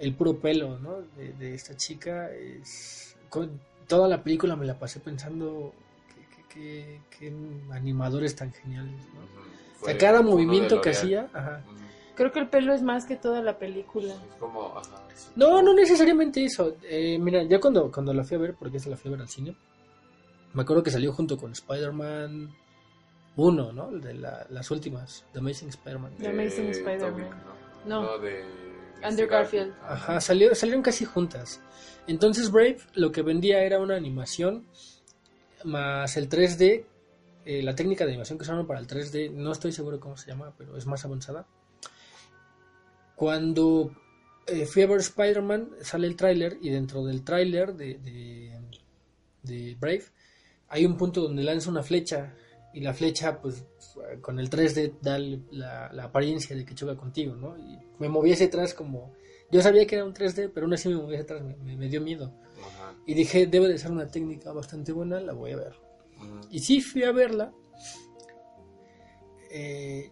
[0.00, 1.02] El puro pelo ¿no?
[1.16, 3.16] de, de esta chica es...
[3.28, 3.60] Con
[3.96, 5.72] toda la película me la pasé pensando
[6.48, 7.00] que
[7.70, 8.90] animadores tan geniales.
[9.14, 9.20] ¿no?
[9.20, 9.82] Ujú.
[9.82, 11.28] O sea, cada movimiento que hacía...
[11.32, 11.62] Ajá.
[11.66, 11.76] Ujú.
[12.14, 14.12] Creo que el pelo es más que toda la película.
[14.14, 15.02] Es como, ajá.
[15.14, 15.30] sí.
[15.36, 16.76] No, no necesariamente eso.
[16.82, 19.22] Eh, mira, ya cuando, cuando la fui a ver, porque esa la fui a ver
[19.22, 19.54] al cine,
[20.54, 22.50] me acuerdo que salió junto con Spider-Man
[23.36, 23.90] 1, ¿no?
[23.92, 26.12] De la- las últimas, The Amazing Spider-Man.
[26.18, 27.12] The Amazing De Spider-Man.
[27.12, 27.30] Tobey,
[27.86, 28.02] No.
[28.02, 28.44] No, de...
[29.02, 29.74] Andrew Garfield.
[29.82, 31.60] Ajá, salió, salieron casi juntas.
[32.06, 34.66] Entonces Brave lo que vendía era una animación
[35.64, 36.84] más el 3D,
[37.44, 40.28] eh, la técnica de animación que usaron para el 3D, no estoy seguro cómo se
[40.28, 41.46] llama, pero es más avanzada.
[43.14, 43.94] Cuando
[44.46, 48.60] eh, fui a ver Spider-Man, sale el tráiler y dentro del tráiler de, de,
[49.42, 50.04] de Brave
[50.68, 52.34] hay un punto donde lanza una flecha
[52.72, 53.64] y la flecha, pues,
[54.20, 57.56] con el 3D da la, la apariencia de que choca contigo, ¿no?
[57.58, 59.12] Y me moví hacia atrás como...
[59.50, 61.76] Yo sabía que era un 3D, pero aún así me moví hacia atrás, me, me-
[61.76, 62.32] me dio miedo.
[62.60, 62.94] Ajá.
[63.06, 65.74] Y dije, debe de ser una técnica bastante buena, la voy a ver.
[66.50, 67.52] Y sí, fui a verla.
[69.50, 70.10] Eh,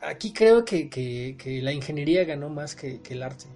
[0.00, 3.46] aquí creo que, que- que la ingeniería ganó más que, que el arte.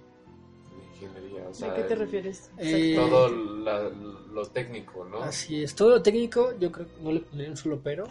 [1.01, 2.49] Ingeniería, o sea, ¿A qué te refieres?
[2.57, 5.17] Eh, todo la- lo técnico, ¿no?
[5.23, 8.05] Así es, todo lo técnico yo creo que no le pondría un solo pero.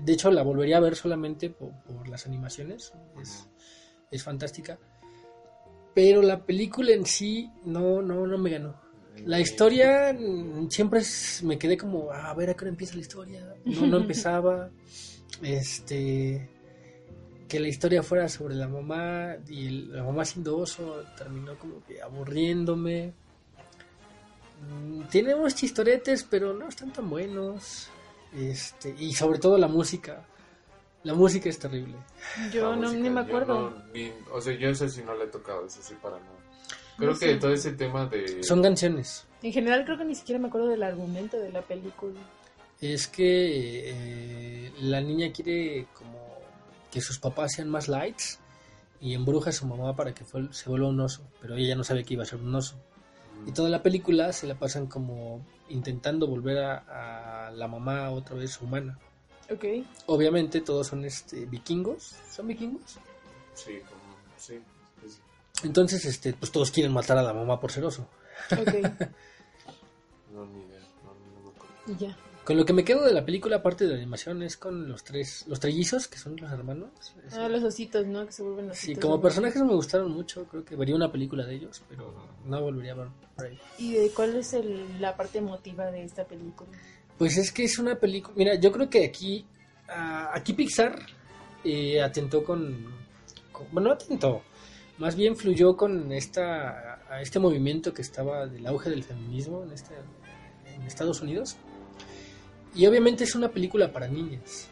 [0.00, 2.92] De hecho, la volvería a ver solamente por, por las animaciones.
[3.20, 3.48] Es,
[4.10, 4.78] es fantástica.
[5.94, 8.80] Pero la película en sí no, no, no me ganó.
[9.26, 10.16] La historia
[10.70, 13.54] siempre es- me quedé como, "Ah, a ver a qué hora empieza la historia.
[13.66, 14.70] No, no empezaba.
[15.42, 16.48] Este.
[17.48, 21.84] Que la historia fuera sobre la mamá y el- la mamá siendo oso terminó como
[21.84, 23.12] que aburriéndome.
[24.70, 27.88] Mm, Tiene unos chistoretes, pero no están tan buenos.
[28.36, 30.24] Este, y sobre todo la música.
[31.04, 31.94] La música es terrible.
[32.52, 33.70] Yo La no, música, ni me yo acuerdo.
[33.70, 36.30] no, ni- o sea, yo eso sí no le he tocado, eso sí para nada.
[36.96, 37.36] Creo No que sé.
[37.36, 38.42] todo ese tema de...
[38.44, 39.26] Son canciones.
[39.42, 42.20] En general creo que ni siquiera me acuerdo del argumento de la película.
[42.80, 46.20] Es que eh, la niña quiere como
[46.90, 48.38] que sus papás sean más lights
[49.00, 52.04] y embruja a su mamá para que se vuelva un oso, pero ella no sabe
[52.04, 52.76] que iba a ser un oso.
[53.46, 58.36] Y toda la película se la pasan como intentando volver a, a la mamá otra
[58.36, 58.98] vez humana.
[59.50, 59.64] Ok,
[60.06, 62.98] Obviamente todos son este vikingos, ¿son vikingos?
[63.54, 64.00] Sí, como...
[64.38, 64.60] Sí.
[65.64, 68.06] Entonces este pues todos quieren matar a la mamá por ser oso.
[68.52, 68.74] ok,
[70.32, 71.74] No, ni idea, no, no acuerdo.
[71.88, 72.16] y ya.
[72.44, 75.04] Con lo que me quedo de la película aparte de la animación es con los
[75.04, 76.90] tres los trellizos que son los hermanos.
[77.32, 78.26] Ah, los ositos, ¿no?
[78.26, 78.78] Que se vuelven ositos.
[78.96, 82.12] Sí, como personajes me gustaron mucho, creo que vería una película de ellos, pero
[82.44, 83.58] no volvería a ver Brave.
[83.78, 86.68] ¿Y de cuál es el- la parte emotiva de esta película?
[87.16, 89.46] Pues es que es una película, mira, yo creo que aquí,
[89.88, 90.98] ah, aquí Pixar
[91.64, 92.86] eh, atentó con,
[93.52, 94.42] con- bueno, no atentó,
[94.98, 99.70] más bien fluyó con esta, a este movimiento que estaba del auge del feminismo en,
[99.70, 99.94] este,
[100.66, 101.56] en Estados Unidos.
[102.74, 104.68] Y obviamente es una película para niñas.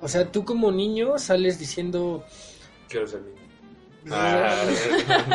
[0.00, 2.24] O sea, tú como niño sales diciendo...
[2.88, 3.42] Quiero ser niño.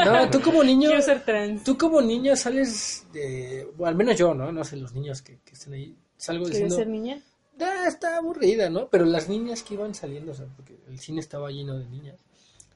[0.06, 0.90] No, tú como niño...
[0.90, 1.64] Quiero ser trans.
[1.64, 3.68] Tú como niño sales de...
[3.78, 4.52] o al menos yo, ¿no?
[4.52, 5.96] No sé, los niños que, que estén ahí.
[6.18, 6.76] Salgo ¿Quieres diciendo...
[6.76, 7.22] ser niña?
[7.60, 8.88] "Ah, está aburrida, ¿no?
[8.90, 12.20] Pero las niñas que iban saliendo, o sea, porque el cine estaba lleno de niñas,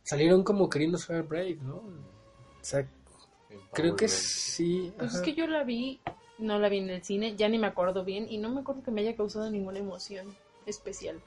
[0.01, 1.75] salieron como queriendo ser Brave, ¿no?
[1.75, 2.87] O sea,
[3.73, 4.91] creo que sí.
[4.97, 5.99] Pues es que yo la vi,
[6.41, 8.83] no la vi en el cine, ya ni me acuerdo bien y no me acuerdo
[8.83, 10.27] que me haya causado ninguna emoción
[10.65, 11.19] especial.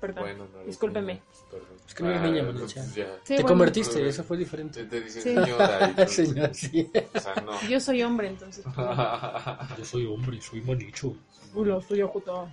[0.00, 1.12] Perdón, Bueno, no discúlpeme.
[1.14, 1.68] niña, perdón.
[1.86, 2.84] Es que no eres niña, Ah, ya.
[2.84, 4.84] Sí, Te bueno, convertiste, eso fue diferente.
[4.84, 5.34] Te, te dicen Sí.
[5.34, 5.94] señora.
[5.94, 6.90] y Señor, sí.
[7.14, 7.68] O sea, no.
[7.68, 8.64] Yo soy hombre, entonces.
[8.74, 8.76] pues,
[9.78, 11.14] Yo soy hombre, soy manicho.
[11.54, 12.48] Hola, soy Ojuto.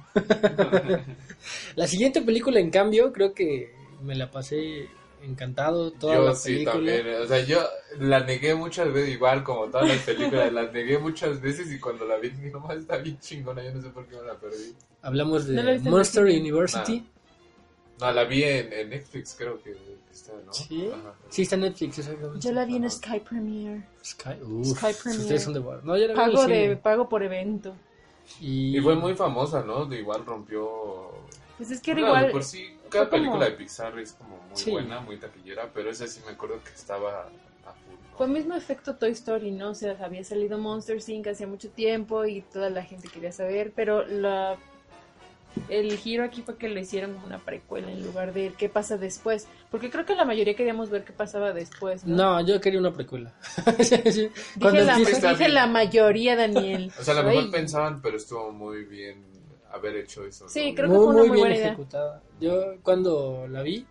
[1.75, 4.89] La siguiente película, en cambio, creo que me la pasé
[5.23, 6.73] encantado toda yo la sí película.
[6.75, 7.59] también, o sea, yo
[7.99, 12.05] la negué muchas veces, igual como todas las películas, las negué muchas veces y cuando
[12.05, 14.75] la vi dije, no, está bien chingona, yo no sé por qué me la perdí.
[15.01, 16.23] Hablamos de ¿No la Monster?
[16.23, 17.05] University.
[17.99, 19.75] No, la vi en, en Netflix, creo que
[20.11, 20.53] está, ¿no?
[20.53, 21.13] Sí, Ajá.
[21.29, 22.39] sí está en Netflix, exactamente.
[22.47, 23.87] Yo la vi en Sky Premiere.
[24.03, 25.23] Sky, uf, Sky Premiere.
[25.23, 25.83] ustedes son de bar.
[25.83, 27.73] No, yo la vi en el Pago, de, pago por evento.
[28.39, 29.85] Y, Y fue muy famosa, ¿no?
[29.85, 31.11] De igual rompió...
[31.57, 32.31] Pues es que era de igual.
[32.31, 34.71] por sí, cada como- película de Pixar es como muy Sí.
[34.71, 37.21] buena, muy taquillera, pero esa sí me acuerdo que estaba
[37.65, 37.93] a full.
[38.11, 38.17] ¿no?
[38.17, 39.69] Fue el mismo efecto Toy Story, ¿no?
[39.71, 41.27] O sea, había salido Monster Inc.
[41.27, 44.57] hacía mucho tiempo y toda la gente quería saber, pero la
[45.69, 48.95] el giro aquí fue que lo hicieron como una precuela en lugar de qué pasa
[48.97, 49.47] después.
[49.71, 52.15] Porque creo que la mayoría queríamos ver qué pasaba después, ¿no?
[52.15, 53.33] No, yo quería una precuela.
[53.83, 54.29] Sí, sí.
[54.61, 56.91] Cuando Dije, la, dije la mayoría, Daniel.
[56.99, 59.25] O sea, a lo mejor pensaban, pero estuvo muy bien
[59.71, 60.45] haber hecho eso.
[60.45, 60.49] ¿no?
[60.49, 61.67] Sí, creo que muy, fue una muy muy bien buena idea.
[61.67, 62.23] ejecutada.
[62.39, 63.85] Yo cuando la vi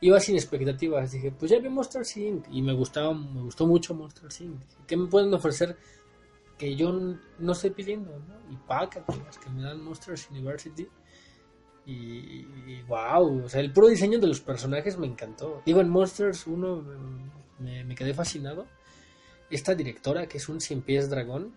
[0.00, 1.12] iba sin expectativas.
[1.12, 2.46] Dije, pues ya vi Monster Inc.
[2.50, 4.60] Y me gustaba, me gustó mucho Monster Inc.
[4.86, 5.76] ¿Qué me pueden ofrecer
[6.58, 6.92] que yo
[7.38, 8.10] no estoy pidiendo?
[8.18, 8.52] ¿no?
[8.52, 10.88] Y paca las que me dan Monsters University.
[11.84, 15.62] Y, y wow, o sea, el puro diseño de los personajes me encantó.
[15.66, 16.94] Digo, en Monsters 1 me,
[17.58, 18.66] me- me quedé fascinado.
[19.50, 21.54] Esta directora, que es un cien pies dragón,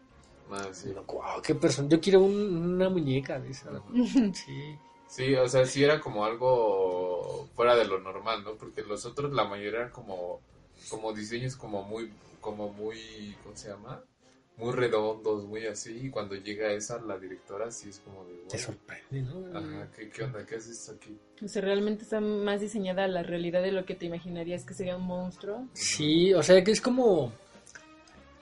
[0.51, 0.93] Ah, sí.
[0.93, 1.89] wow, qué persona.
[1.89, 3.69] Yo quiero un- una muñeca de esa.
[4.33, 4.77] Sí.
[5.07, 8.55] Sí, o sea, sí era como algo fuera de lo normal, ¿no?
[8.55, 10.41] Porque los otros, la mayoría eran como,
[10.89, 14.01] como diseños como muy, como muy, ¿cómo se llama?
[14.57, 16.05] Muy redondos, muy así.
[16.07, 18.33] Y cuando llega esa, la directora, sí es como de...
[18.49, 19.57] Te sorprende, ¿no?
[19.57, 20.45] Ajá, ¿qué, ¿qué onda?
[20.45, 21.17] ¿Qué haces aquí?
[21.43, 24.97] O sea, realmente está más diseñada la realidad de lo que te imaginarías que sería
[24.97, 25.67] un monstruo.
[25.73, 27.31] Sí, o sea que es como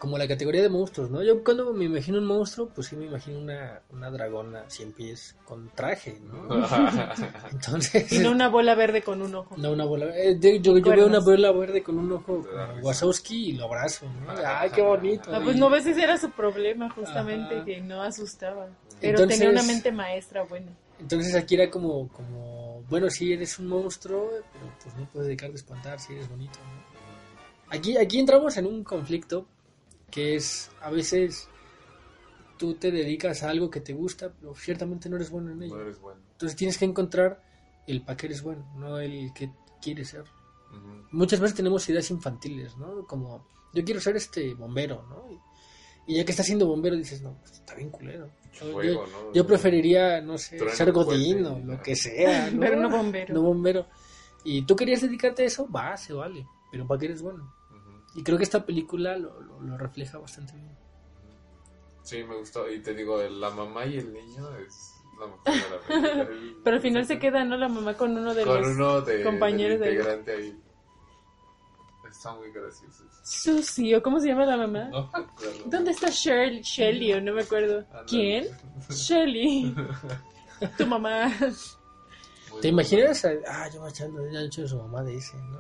[0.04, 1.24] como la categoría de monstruos, ¿no?
[1.24, 5.34] Yo cuando me imagino un monstruo, pues sí me imagino una, una dragona 100 pies
[5.46, 6.44] con traje, ¿no?
[7.52, 9.56] Entonces, Y no una bola verde con un ojo.
[9.58, 10.08] no una bola.
[10.14, 12.82] eh, yo, yo veo una bola verde con un ojo como.
[12.82, 14.34] Wazowski y lo abrazo, ¿no?
[14.46, 15.34] Ay, qué bonito.
[15.34, 17.64] Ah, pues no ves, ese era su problema, justamente, Ajá.
[17.66, 18.68] que no asustaba.
[19.00, 20.74] Pero Entonces- tenía una mente maestra buena.
[21.00, 25.52] Entonces aquí era como, como, bueno, sí eres un monstruo, pero pues no puedes dejar
[25.52, 27.74] de espantar si eres bonito, ¿no?
[27.74, 29.48] Aquí, aquí entramos en un conflicto
[30.14, 31.50] que es, a veces
[32.58, 35.66] tú te dedicas a algo que te gusta, pero ciertamente no eres bueno en No
[35.66, 35.82] ello.
[35.82, 36.22] eres bueno.
[36.34, 37.42] Entonces tienes que encontrar
[37.88, 40.24] el para qué eres bueno, no el que quieres ser.
[41.12, 43.06] Muchas veces tenemos ideas infantiles, ¿no?
[43.06, 45.32] Como, yo quiero ser este bombero, ¿no?
[46.08, 48.30] Y, y ya que estás siendo bombero dices, no, está bien culero.
[48.60, 49.34] Yo- Fuego, yo, ¿no?
[49.34, 51.62] yo preferiría, no sé, Trueno ser godín fuerte.
[51.64, 52.60] o lo que sea, ¿no?
[52.60, 53.34] Pero no bombero.
[53.34, 53.88] No bombero.
[54.44, 56.46] Y tú querías dedicarte a eso, va, se vale.
[56.72, 57.54] Pero ¿para qué eres bueno?
[58.16, 60.78] Y creo que esta película lo, lo- lo refleja bastante bien.
[62.04, 62.70] Sí, me gustó.
[62.70, 66.22] Y te digo, la mamá y el niño es la mejor de la película.
[66.24, 67.58] El- Pero al final se queda, ¿no?
[67.58, 70.60] La mamá con uno de con los uno de, compañeros del de- integrante ahí.
[72.10, 73.08] Están muy graciosos.
[73.24, 74.84] Susi, ¿o cómo se llama la mamá?
[74.90, 75.64] No me acuerdo.
[75.66, 76.62] ¿Dónde está Shirley?
[76.62, 77.84] Shelly, o no me acuerdo.
[78.08, 78.48] ¿Quién?
[78.90, 79.74] Shelly.
[80.78, 81.32] Tu mamá.
[82.62, 83.26] ¿Te imaginas?
[83.48, 85.60] Ah, yo marchando, de su mamá de ese, ¿no?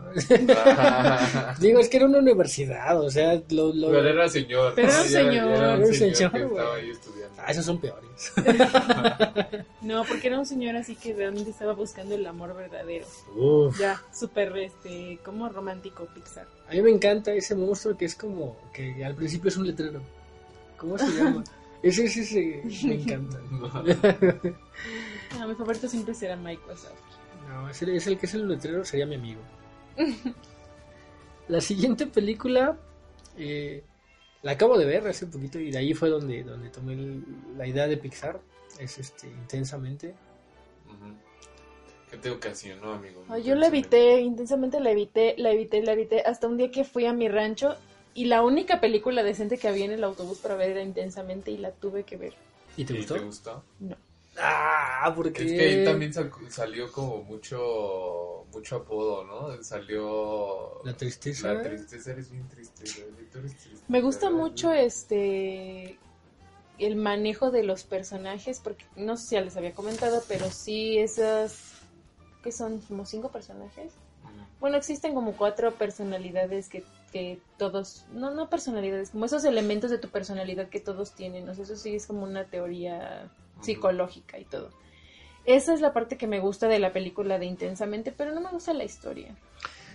[0.65, 3.73] Ah, Digo, es que era una universidad, o sea, lo...
[3.73, 4.73] lo- Pero era señor.
[4.75, 5.51] Pero era un señor.
[5.51, 7.36] Era un que señor, estaba ahí estudiando.
[7.41, 8.34] Ah, esos son peores.
[9.82, 13.06] No, porque era un señor así que realmente estaba buscando el amor verdadero.
[13.36, 13.77] Uf.
[13.77, 16.47] Ya, súper, este, como romántico Pixar.
[16.69, 19.99] A mí me encanta ese monstruo que es como, que al principio es un letrero.
[20.77, 21.43] ¿Cómo se llama?
[21.84, 22.24] ese, ese,
[22.67, 23.39] ese, me encanta.
[25.39, 26.96] No, mi favorito siempre será Mike Wazowski.
[27.50, 29.41] No, es el, es el que es el letrero, sería mi amigo.
[31.48, 32.78] La siguiente película
[33.38, 33.84] eh,
[34.43, 37.24] la acabo de ver hace poquito y de ahí fue donde, donde tomé el-
[37.58, 38.39] la idea de Pixar.
[38.80, 40.15] Es este, intensamente.
[40.88, 41.13] Ujú.
[42.10, 43.24] ¿Qué te ocasionó, amigo?
[43.43, 47.06] Yo la evité, intensamente la evité, la evité, la evité, hasta un día que fui
[47.06, 47.76] a mi rancho
[48.13, 51.58] y la única película decente que había en el autobús para ver era intensamente y
[51.58, 52.34] la tuve que ver.
[52.78, 53.15] ¿Y te ¿Y gustó?
[53.15, 53.63] ¿Te gustó?
[53.80, 53.95] No.
[54.38, 56.12] Ah, porque Es que ahí también
[56.49, 59.63] salió como mucho mucho apodo, ¿no?
[59.63, 61.54] Salió La tristeza.
[61.54, 62.84] La tristeza, eres bien triste.
[62.84, 64.41] eres triste, Me gusta ¿verdad?
[64.41, 65.97] mucho este
[66.80, 70.97] el manejo de los personajes, porque no sé si ya les había comentado, pero sí
[70.97, 71.73] esas
[72.43, 73.93] que son como cinco personajes.
[74.60, 79.99] Bueno, existen como cuatro personalidades que, que todos, no, no personalidades, como esos elementos de
[79.99, 83.30] tu personalidad que todos tienen, o sea, eso sí es como una teoría
[83.62, 84.69] psicológica y todo.
[85.45, 88.49] Esa es la parte que me gusta de la película de Intensamente, pero no me
[88.49, 89.36] gusta la historia.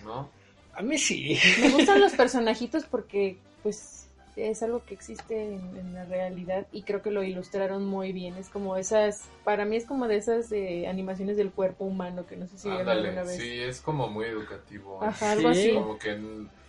[0.03, 0.29] ¿No?
[0.73, 1.37] A mí sí.
[1.61, 6.83] Me gustan los personajitos porque, pues, es algo que existe en, en la realidad y
[6.83, 8.35] creo que lo ilustraron muy bien.
[8.35, 12.37] Es como esas, para mí es como de esas eh, animaciones del cuerpo humano que
[12.37, 13.35] no sé si vieron alguna vez.
[13.41, 14.99] sí, es como muy educativo.
[15.03, 15.07] ¿eh?
[15.07, 15.59] Ajá, algo Sí.
[15.59, 15.73] así.
[15.73, 16.17] Como que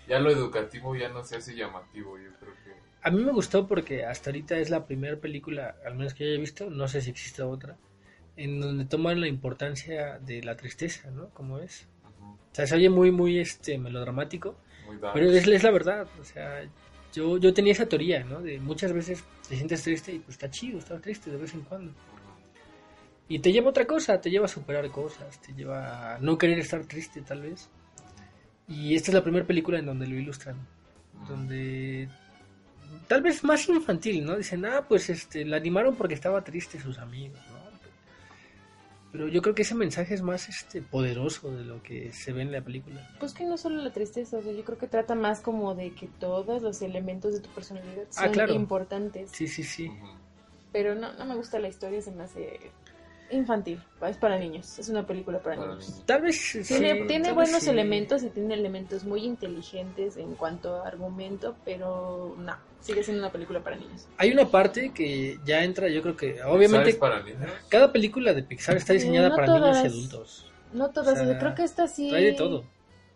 [0.06, 2.74] ya lo educativo ya no se hace llamativo, yo creo que.
[3.02, 6.30] A mí me gustó porque hasta ahorita es la primera película, al menos que yo
[6.30, 7.76] haya visto, no sé si existe otra,
[8.36, 11.30] en donde toman la importancia de la tristeza, ¿no?
[11.30, 11.86] Como es.
[12.04, 16.06] ujú, O sea, se oye muy, muy este, melodramático, Muy pero es, es la verdad.
[16.20, 16.62] O sea,
[17.14, 18.40] yo, yo tenía esa teoría, ¿no?
[18.42, 21.62] De muchas veces te sientes triste y pues está chido estar triste de vez en
[21.62, 21.92] cuando.
[23.28, 26.36] Y te lleva a otra cosa, te lleva a superar cosas, te lleva a no
[26.36, 27.68] querer estar triste tal vez.
[28.70, 30.56] Y esta es la primera película en donde lo ilustran,
[31.22, 31.32] Ujú.
[31.32, 32.08] donde
[33.08, 34.36] tal vez más infantil, ¿no?
[34.36, 37.60] Dicen, ah, pues este, la animaron porque estaba triste sus amigos, ¿no?
[39.12, 42.42] Pero yo creo que ese mensaje es más este poderoso de lo que se ve
[42.42, 43.10] en la película.
[43.18, 45.90] Pues que no solo la tristeza, o sea, yo creo que trata más como de
[45.94, 48.54] que todos los elementos de tu personalidad Ah, son claro.
[48.54, 49.32] importantes.
[49.32, 49.90] Sí, sí, sí.
[50.70, 52.70] Pero no, no me gusta la historia, se me hace
[53.30, 53.80] infantil.
[54.06, 55.88] Es para niños, es una película para, Para niños.
[55.88, 56.06] niños.
[56.06, 57.70] Tal vez sí, Tiene, tal tiene vez buenos sí.
[57.70, 63.32] elementos y tiene elementos muy inteligentes en cuanto a argumento, pero no, sigue siendo una
[63.32, 64.08] película para niños.
[64.16, 67.22] Hay una parte que ya entra, yo creo que ¿Sabes obviamente para
[67.68, 70.46] cada película de Pixar está diseñada No para niños y adultos.
[70.72, 72.10] No todas, O sea, yo creo que esta sí.
[72.10, 72.64] Trae de todo.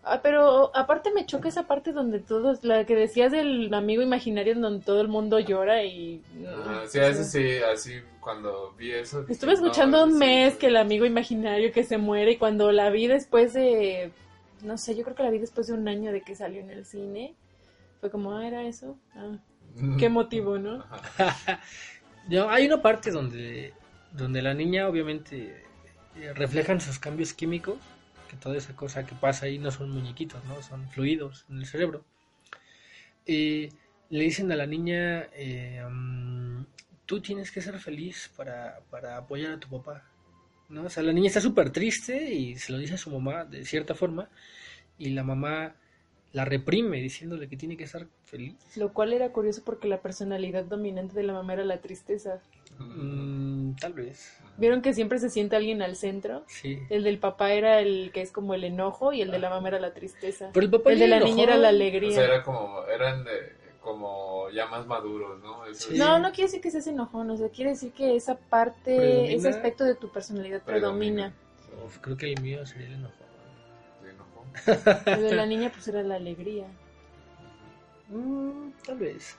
[0.06, 4.52] Ah, pero aparte me choca esa parte donde todos, la que decías del amigo imaginario
[4.52, 6.22] en donde todo el mundo llora y...
[6.44, 9.20] O sí, eso sí, así cuando vi eso.
[9.20, 12.36] dije, Estuve escuchando no, un sí, mes que el amigo imaginario que se muere y
[12.36, 14.12] cuando la vi después de,
[14.62, 16.70] no sé, yo creo que la vi después de un año de que salió en
[16.70, 17.34] el cine,
[18.00, 19.38] fue como, ah, era eso, ah,
[19.98, 20.84] qué motivo, ¿no?
[22.28, 23.72] No, hay una parte donde,
[24.12, 25.64] donde la niña obviamente
[26.16, 27.76] eh, reflejan sus cambios químicos,
[28.34, 30.60] que toda esa cosa que pasa ahí no son muñequitos, ¿no?
[30.62, 32.04] Son fluidos en el cerebro.
[33.26, 33.70] Eh,
[34.10, 36.64] le dicen a la niña, eh, mm,
[37.06, 40.04] tú tienes que ser feliz para, para apoyar a tu papá.
[40.68, 40.84] ¿no?
[40.84, 43.64] O sea, la niña está súper triste y se lo dice a su mamá de
[43.64, 44.28] cierta forma
[44.98, 45.76] y la mamá
[46.32, 48.56] la reprime diciéndole que tiene que estar feliz.
[48.76, 52.42] Lo cual era curioso porque la personalidad dominante de la mamá era la tristeza.
[52.78, 56.44] Mm, tal vez, ¿Vieron que siempre se siente alguien al centro?
[56.46, 56.78] sí.
[56.90, 59.68] El del papá era el que es como el enojo y el de la mamá
[59.68, 60.50] era la tristeza.
[60.52, 62.14] Pero el papá el de la niña era la O alegría.
[62.14, 65.66] sea, era como, eran eh, como ya más maduros, ¿no?
[65.66, 65.94] Eso Sí.
[65.94, 68.96] es- No, no quiere decir que seas enojón, o sea, quiere decir que esa parte,
[68.96, 69.32] Predomina.
[69.34, 71.32] ese aspecto de tu personalidad Predomina.
[71.32, 71.84] predomina.
[71.86, 73.14] Uf, creo que el mío sería el enojo.
[74.02, 75.10] se enojó.
[75.10, 76.66] El de la niña pues era la alegría.
[78.08, 79.36] Mm, tal vez.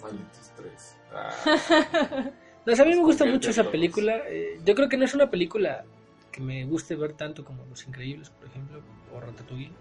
[0.00, 0.96] Malditos tres.
[1.12, 2.30] Ah,
[2.64, 3.72] No, o sea, a mí me gusta mucho esa todos.
[3.72, 4.18] película.
[4.28, 5.84] eh, yo creo que no es una película
[6.30, 8.80] que me guste ver tanto como Los Increíbles, por ejemplo,
[9.12, 9.72] o Ratatouille.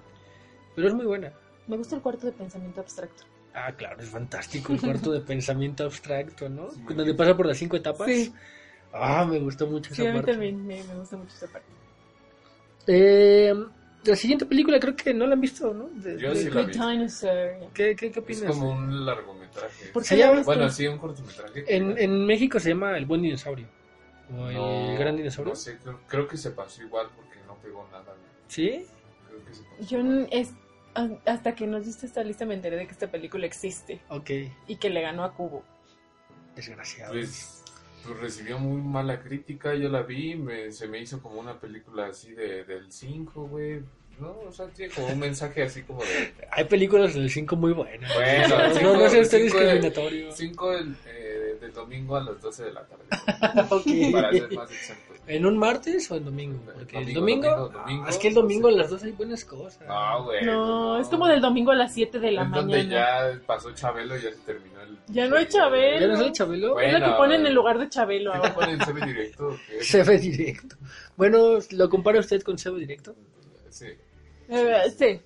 [0.76, 1.32] Pero es muy buena.
[1.68, 3.24] Me gusta el cuarto de pensamiento abstracto.
[3.54, 6.72] Ah, claro, es fantástico el cuarto de pensamiento abstracto, ¿no?
[6.72, 8.08] Sí, Donde pasa por las cinco etapas.
[8.10, 8.34] Sí.
[8.92, 10.32] Ah, me gustó mucho Sí, esa a mí parte.
[10.32, 11.68] también me, me gusta mucho esa parte.
[12.88, 13.54] Eh,
[14.04, 15.88] la siguiente película creo que no la han visto, ¿no?
[15.94, 16.80] De- Yo de- sí la Good vi.
[16.80, 17.52] Dinosaur.
[17.74, 18.44] ¿Qué, qué, qué es opinas?
[18.44, 19.06] como un
[19.54, 19.92] largometraje.
[19.94, 20.44] ¿Por Se qué la llama-?
[20.44, 21.76] Bueno, sí, un cortometraje.
[21.76, 23.68] En, en México se llama El Buen Dinosaurio.
[24.36, 25.52] O El No, Gran Dinosaurio.
[25.54, 28.14] No sé, creo, creo que se pasó igual porque no pegó nada.
[28.48, 28.86] ¿Sí?
[29.28, 29.82] Creo que se pasó.
[29.90, 30.00] Yo
[30.32, 30.52] es,
[30.96, 34.30] a- hasta que nos diste esta lista me enteré de que esta película existe Ok.
[34.68, 35.64] y que le ganó a Cubo.
[36.56, 37.14] Desgraciado.
[37.14, 37.64] Pues,
[38.06, 42.08] pues recibió muy mala crítica, yo la vi, me, se me hizo como una película
[42.08, 43.82] así de, del 5, güey.
[44.20, 46.34] No, o sea, tiene como un mensaje así como de...
[46.52, 48.14] Hay películas del 5 muy buenas.
[48.14, 50.32] Bueno, no, no, no cinco de- discriminatorio.
[50.32, 53.04] 5 del, eh, del domingo a las 12 de la tarde.
[53.72, 54.12] Ok.
[54.12, 55.14] Para ser más exacto.
[55.28, 56.60] ¿En un martes o en domingo?
[56.66, 57.50] Porque el Domingo, domingo.
[57.50, 58.82] domingo, domingo, Ah, es que el domingo a no sé.
[58.82, 59.88] las 12 hay buenas cosas.
[59.88, 60.46] No, güey.
[60.46, 63.32] No, es como del domingo a las 7 de la Es donde mañana.
[63.34, 64.98] ya pasó Chabelo y ya se terminó el...
[65.08, 66.08] Ya no hay ¿Ya Chabelo.
[66.08, 66.74] no es el Chabelo?
[66.74, 66.98] Bueno.
[66.98, 68.54] es lo que ponen en lugar de Chabelo ¿Qué ahora.
[68.56, 69.48] ponen en CB directo?
[69.48, 69.84] o qué?
[69.84, 70.76] Se ve directo.
[71.18, 73.16] Bueno, ¿lo compara usted con Sebo Directo?
[73.72, 73.88] Sí.
[74.50, 75.20] Eh, sí.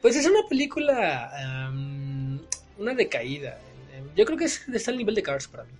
[0.00, 1.66] Pues es una película.
[1.66, 2.40] am,
[2.78, 3.58] una decaída.
[3.94, 5.72] Em, Yo creo que es, está al nivel de Cars para mí.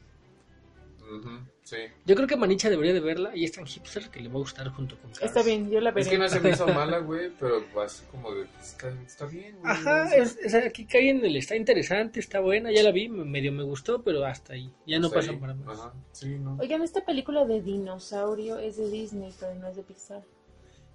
[1.62, 1.76] Sí.
[2.07, 4.38] Yo creo que Manicha debería de verla y es tan hipster que le va a
[4.38, 5.22] gustar junto con Cars.
[5.22, 6.03] Está bien, yo la veré.
[6.03, 8.46] Es que no se me hizo mala, güey, pero así como de...
[8.61, 9.72] Está, está bien, güey.
[9.72, 11.36] Ajá, es, es- aquí cae en el.
[11.36, 14.72] Está interesante, está buena, ya la vi, me- medio me gustó, pero hasta ahí.
[14.86, 15.36] Ya no ahí.
[15.36, 15.78] para más.
[15.78, 16.57] Ajá, sí, no.
[16.61, 20.22] Oigan, esta película de dinosaurio es de Disney, pero no es de Pixar.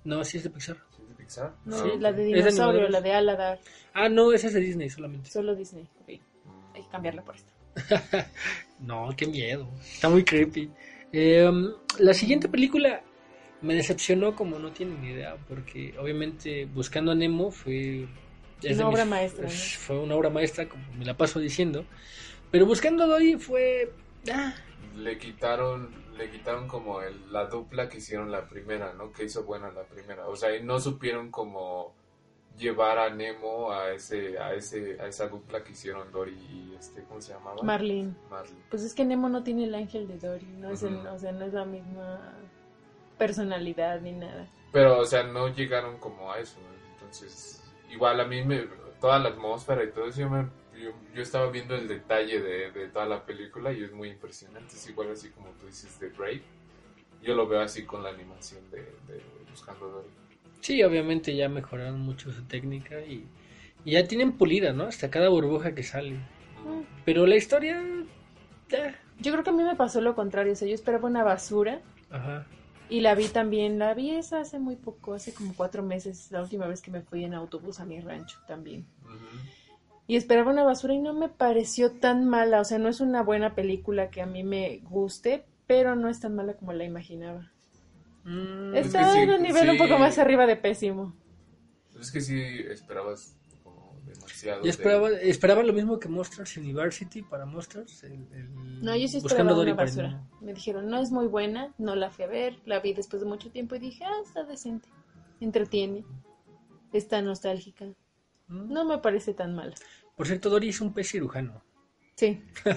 [0.03, 0.77] No, sí es de Pixar.
[0.95, 1.53] ¿Sí es de Pixar?
[1.65, 3.59] No, la de Es de dinosaurio, la de Aladar,
[3.93, 5.29] Ah, no, esa es de Disney solamente.
[5.29, 5.87] solo Disney.
[6.01, 6.09] Ok,
[6.45, 6.75] Mm.
[6.75, 7.51] hay que cambiarla por esta.
[8.79, 9.67] No, qué miedo.
[9.81, 10.69] Está muy creepy.
[11.11, 11.49] Eh,
[11.99, 13.01] la siguiente película
[13.61, 18.07] me decepcionó como no tienen ni idea, porque obviamente Buscando a Nemo fue...
[18.63, 19.49] Una obra maestra, ¿no?
[19.49, 21.85] Fue una obra maestra, como me la paso diciendo.
[22.51, 23.91] Pero Buscando a Dory fue...
[24.31, 24.53] ah,
[24.95, 29.11] Le quitaron, le quitaron como el- la dupla que hicieron la primera, ¿no?
[29.11, 30.27] Que hizo buena la primera.
[30.27, 31.93] O sea, y no supieron como
[32.57, 37.03] llevar a Nemo a ese, a ese, a esa dupla que hicieron Dory y este,
[37.03, 37.61] ¿cómo se llamaba?
[37.61, 38.13] Marlene.
[38.31, 38.63] Marlin.
[38.69, 41.31] Pues es que Nemo no tiene el ángel de Dory, no es, el- o sea,
[41.31, 42.33] no es la misma
[43.17, 44.47] personalidad ni nada.
[44.71, 46.59] Pero, o sea, no llegaron como a eso.
[46.61, 46.67] ¿no?
[46.93, 48.67] Entonces, igual a mí me,
[48.99, 50.49] toda la atmósfera y todo eso, yo, me-
[50.81, 54.75] yo, yo estaba viendo el detalle de, de toda la película y es muy impresionante.
[54.75, 56.43] Es igual así como tú dices de Brave.
[57.21, 60.09] Yo lo veo así con la animación de, de Buscando a Dory.
[60.61, 63.25] sí, obviamente ya mejoraron mucho su técnica y,
[63.83, 64.83] y ya tienen pulida, ¿no?
[64.85, 66.15] Hasta cada burbuja que sale.
[66.63, 66.83] Mm.
[67.05, 67.81] Pero la historia...
[69.19, 71.81] Yo creo que a mí me pasó lo contrario, o sea, yo esperaba una basura
[72.09, 72.45] ajá.
[72.89, 76.41] y la vi también, la vi esa hace muy poco, hace como cuatro meses, la
[76.41, 78.85] última vez que me fui en autobús a mi rancho también.
[79.05, 79.15] Ujú.
[80.07, 83.23] Y esperaba una basura y no me pareció tan mala, o sea, no es una
[83.23, 87.51] buena película que a mí me guste, pero no es tan mala como la imaginaba.
[88.23, 89.83] Mm, Es Está que sí, en un nivel un sí.
[89.83, 91.13] poco más arriba de pésimo.
[91.99, 92.39] Es que sí
[92.69, 94.59] esperabas como demasiado.
[94.59, 98.03] Yo de- esperaba, esperaba lo mismo que Monsters University para Monsters.
[98.03, 100.23] el- el- No, yo sí Buscando esperaba Dory una basura.
[100.39, 103.27] Me dijeron, no es muy buena, no la fui a ver, la vi después de
[103.27, 104.87] mucho tiempo y dije, ah, está decente,
[105.41, 106.05] entretiene,
[106.93, 107.85] está nostálgica.
[108.47, 108.71] Mm.
[108.73, 109.73] No me parece tan mala.
[110.15, 111.61] Por cierto, Dory es un pez cirujano.
[112.15, 112.41] Sí,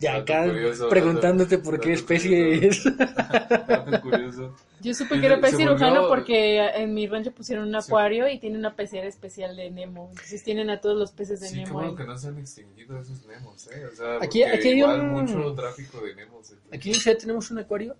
[0.00, 2.84] Ya acá curioso, preguntándote por qué especie es.
[4.02, 4.54] Curioso.
[4.80, 7.88] yo supe que era pez cirujano volvió- porque en mi rancho pusieron un Sí.
[7.88, 10.08] acuario y tiene una pecera especial de Nemo.
[10.10, 13.26] Entonces tienen a todos los peces de Sí, Nemo que no se han extinguido esos
[13.26, 13.86] Nemos, ¿eh?
[13.92, 16.50] O sea, Aquí- aquí hay igual un- mucho tráfico de Nemos.
[16.50, 17.96] entonces- Aquí en Ciudad tenemos un acuario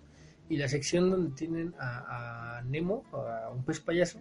[0.48, 4.20] y la sección donde tienen a, a Nemo, a un pez payaso,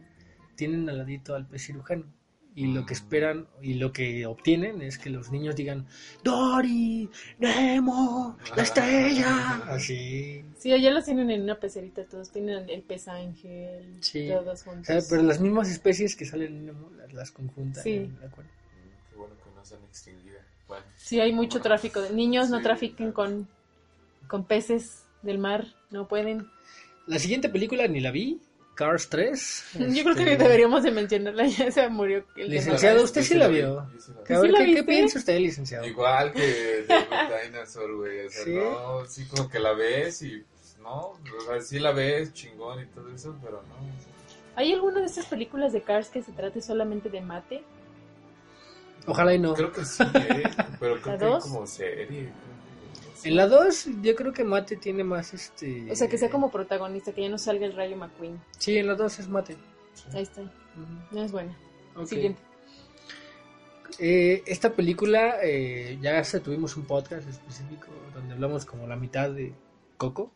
[0.56, 2.06] tienen al ladito al pez cirujano.
[2.54, 5.86] y lo que esperan y lo que obtienen es que los niños digan
[6.22, 10.44] Dory, Nemo, la estrella, así.
[10.58, 14.28] Sí, allá los tienen en una pecerita, todos tienen el pez ángel, Sí.
[14.28, 14.88] todos O juntos.
[14.88, 17.82] sea, pero las mismas especies que salen en Nemo las, las conjuntan.
[17.84, 18.00] Sí.
[18.00, 18.50] ¿de acuerdo?
[18.52, 20.38] Mm, Qué bueno que no se han extinguido.
[20.68, 22.64] Bueno, Sí, hay mucho tráfico de niños, no Sí.
[22.64, 23.48] trafiquen con,
[24.28, 26.48] con peces del mar, no pueden.
[27.08, 28.42] La siguiente película ni la vi,
[28.76, 29.66] Cars 3.
[29.74, 32.50] Yo creo que este, deberíamos de mencionarla, ya se murió el.
[32.50, 33.88] Licenciado, usted sí la vi, vio.
[34.00, 34.34] sí la vi.
[34.34, 35.86] A ver, ¿Sí la ¿qué, piensa usted, licenciado?
[35.86, 38.26] Igual que The Good Dinosaur, güey.
[38.26, 38.54] O sea, ¿Sí?
[38.56, 42.82] no, sí como que la ves y pues, no, o sea, sí la ves chingón
[42.82, 43.76] y todo eso, pero no.
[43.76, 44.12] o sea,
[44.56, 47.64] ¿Hay alguna de estas películas de Cars que se trate solamente de mate?
[49.08, 49.54] Ojalá y no.
[49.54, 50.44] Creo que sí, eh,
[50.80, 52.30] pero creo ¿La que como serie.
[53.24, 55.92] En la 2 yo creo que Mate tiene más este...
[55.92, 58.40] O sea, que sea como protagonista, que ya no salga el Rayo McQueen.
[58.58, 59.58] Sí, en la 2 es Mate.
[60.14, 60.42] Ahí está,
[61.12, 61.58] no es buena.
[62.06, 62.42] Siguiente.
[64.00, 69.30] Eh, esta película, eh, ya hasta tuvimos un podcast específico donde hablamos como la mitad
[69.30, 69.54] de
[69.98, 70.32] Coco.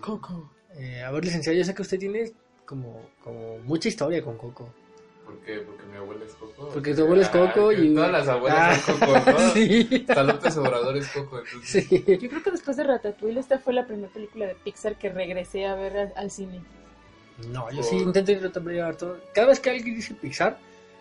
[0.00, 0.50] Coco.
[0.74, 2.32] Eh, a ver, licenciado, yo sé que usted tiene
[2.64, 4.72] como, como mucha historia con Coco.
[5.24, 5.58] ¿Por qué?
[5.60, 6.70] Porque mi abuela es Coco.
[6.72, 7.94] Porque tu abuela es Coco que y...
[7.94, 9.50] Todas las abuelas Ah, son Coco, ¿no?
[9.54, 10.04] sí.
[10.08, 11.86] Hasta López Obrador es Coco, entonces.
[11.88, 12.04] Sí.
[12.20, 15.66] Yo creo que después de Ratatouille esta fue la primera película de Pixar que regresé
[15.66, 16.60] a ver al, al cine.
[17.48, 18.44] No, yo Por- sí intento ir
[18.82, 19.18] a todo.
[19.34, 20.58] Cada vez que alguien dice Pixar,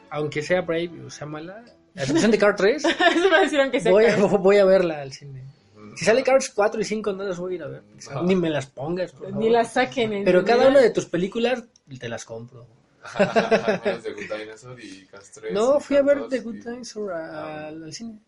[0.10, 1.64] aunque sea Brave o sea mala,
[1.96, 2.84] a excepción de Cars 3,
[3.16, 4.06] Eso me decían que se voy,
[4.40, 5.44] voy a verla al cine.
[5.76, 5.96] Mm.
[5.98, 7.84] Si sale Cars 4 y 5, no las voy a ir a ver.
[8.14, 8.24] No.
[8.24, 10.14] Ni me las pongas, por Ni las saquen.
[10.14, 11.64] en- Pero ni cada una de tus películas
[12.00, 12.66] te las compro.
[13.02, 15.10] Good Dinosaur y.
[15.52, 18.20] No, y fui a ver The Good y- Dinosaur al, al cine.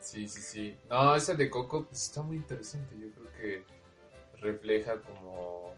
[0.00, 0.76] Sí, sí, sí.
[0.88, 2.96] No, ese de Coco pues, está muy interesante.
[2.98, 3.64] Yo creo que
[4.40, 5.74] refleja como...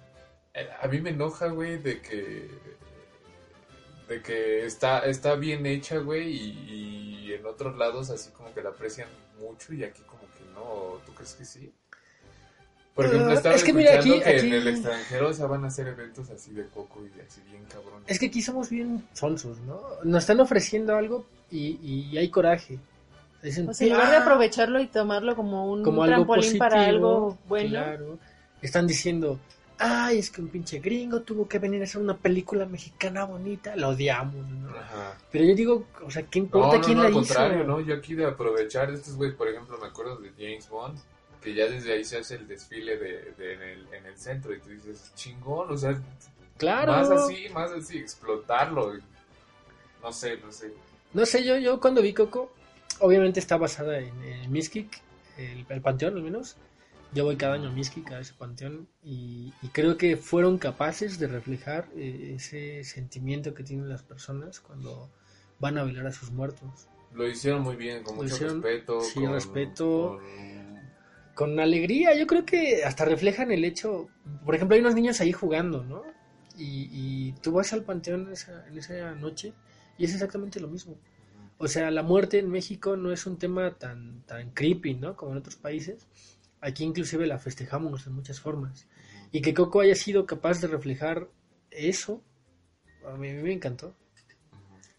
[0.55, 2.49] eh, A mí me enoja, güey, de que...
[4.09, 8.63] De que está, está bien hecha, güey, y, y en otros lados así como que
[8.63, 9.09] la aprecian
[9.39, 11.01] mucho y aquí como que no.
[11.07, 11.73] ¿Tú crees que sí?
[12.95, 15.65] Por ejemplo, estaba es que mira, aquí- que aquí- en el extranjero o sea, van
[15.65, 18.03] a hacer eventos así de Coco y así bien cabrón.
[18.07, 19.81] Es que aquí somos bien sonsos, ¿no?
[20.05, 22.79] Nos están ofreciendo algo y, y hay coraje.
[23.43, 26.59] Dicen, O sea, en lugar de "Ah, aprovecharlo y tomarlo como un como algo trampolín
[26.59, 27.71] para positivo, algo bueno.
[27.71, 28.19] Claro.
[28.61, 29.41] Están diciendo,
[29.79, 33.75] ay, es que un pinche gringo tuvo que venir a hacer una película mexicana bonita.
[33.75, 34.69] La odiamos, ¿no?
[34.71, 35.17] Ajá.
[35.33, 37.21] Pero yo digo, o sea, ¿qué No, importa no, quién no, la al hizo?
[37.35, 37.81] contrario, ¿no?
[37.81, 40.99] Yo aquí de aprovechar estos güeyes, por ejemplo, me acuerdo de James Bond,
[41.43, 44.55] que ya desde ahí se hace el desfile de, de- en, el, en el centro
[44.55, 46.01] y tú dices, chingón, o sea,
[46.59, 46.93] Claro.
[46.93, 48.95] más así, más así, explotarlo.
[50.03, 50.73] No sé, no sé.
[51.13, 52.53] No sé, yo, yo cuando vi Coco,
[53.01, 56.57] obviamente está basada en, en el, el panteón al menos.
[57.15, 61.19] Yo voy cada año a Mixquic, a ese panteón, y, y creo que fueron capaces
[61.19, 65.11] de reflejar eh, ese sentimiento que tienen las personas cuando
[65.59, 66.89] van a velar a sus muertos.
[67.13, 69.01] Lo hicieron muy bien, con Lo mucho hicieron- respeto.
[69.03, 70.19] sí, con, respeto.
[70.19, 70.62] con-
[71.35, 74.09] Con alegría, yo creo que hasta reflejan el hecho,
[74.45, 76.03] por ejemplo, hay unos niños ahí jugando, ¿no?
[76.59, 79.53] Y, tú vas al panteón en esa, en esa noche
[79.97, 80.97] y es exactamente lo mismo.
[81.59, 85.17] O sea, la muerte en México no es un tema tan, tan creepy, ¿no?
[85.17, 86.07] Como en otros países.
[86.61, 88.87] Aquí inclusive la festejamos de muchas formas.
[89.33, 91.29] Y que Coco haya sido capaz de reflejar
[91.71, 92.23] eso,
[93.07, 93.97] a mí, a mí me encantó.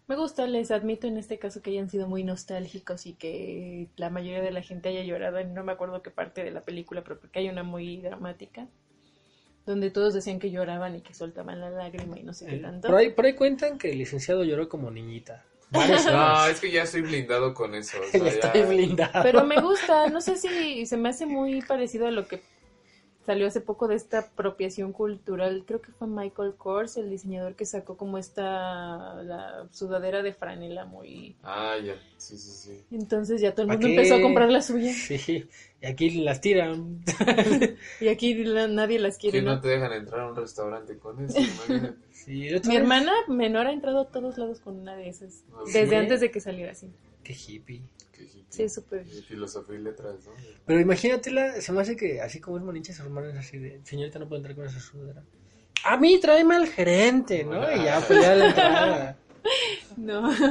[0.08, 4.10] Me gusta, les admito en este caso que hayan sido muy nostálgicos y que la
[4.10, 7.04] mayoría de la gente haya llorado en no me acuerdo qué parte de la película,
[7.04, 8.68] pero porque hay una muy dramática,
[9.66, 12.60] donde todos decían que lloraban y que soltaban la lágrima y no sé qué Eh,
[12.60, 12.90] tanto.
[12.90, 15.46] por, ahí, por ahí cuentan que el licenciado lloró como niñita.
[15.72, 17.98] No, es que ya estoy blindado con eso.
[17.98, 19.24] o Ya sea, estoy ya- blindado.
[19.24, 22.42] Pero me gusta, no sé si se me hace muy parecido a lo que
[23.26, 25.64] salió hace poco de esta apropiación cultural.
[25.66, 30.86] Creo que fue Michael Kors, el diseñador que sacó como esta la sudadera de franela
[30.86, 31.36] muy.
[31.44, 32.80] Ah, ya, sí, sí, sí.
[32.92, 35.46] Entonces ya todo el ¿Pa' mundo empezó a comprar la suya Sí,
[35.82, 37.02] y aquí las tiran.
[38.02, 39.40] y aquí la- nadie las quiere.
[39.40, 39.62] Que no ¿no?
[39.62, 41.98] te dejan entrar a un restaurante con eso, imagínate.
[42.12, 45.44] Sí, Mi vez- hermana menor ha entrado a todos lados con una de esas.
[45.54, 45.96] Ah, Desde ¿sí?
[45.96, 46.90] antes de que saliera así.
[47.24, 47.82] Qué hippie.
[48.22, 48.46] Hippie.
[48.50, 49.06] Sí, súper.
[49.08, 50.32] Y Filosofía y letras, ¿no?
[50.66, 53.82] Pero imagínatela, se me hace que así como es Maninche, su hermano es así de,
[53.84, 55.24] señorita no puede entrar con esa sudadera.
[55.86, 57.70] A mí tráeme al gerente, ¿no?
[57.72, 59.18] Y ya pues ya la entrada.
[59.98, 60.32] No.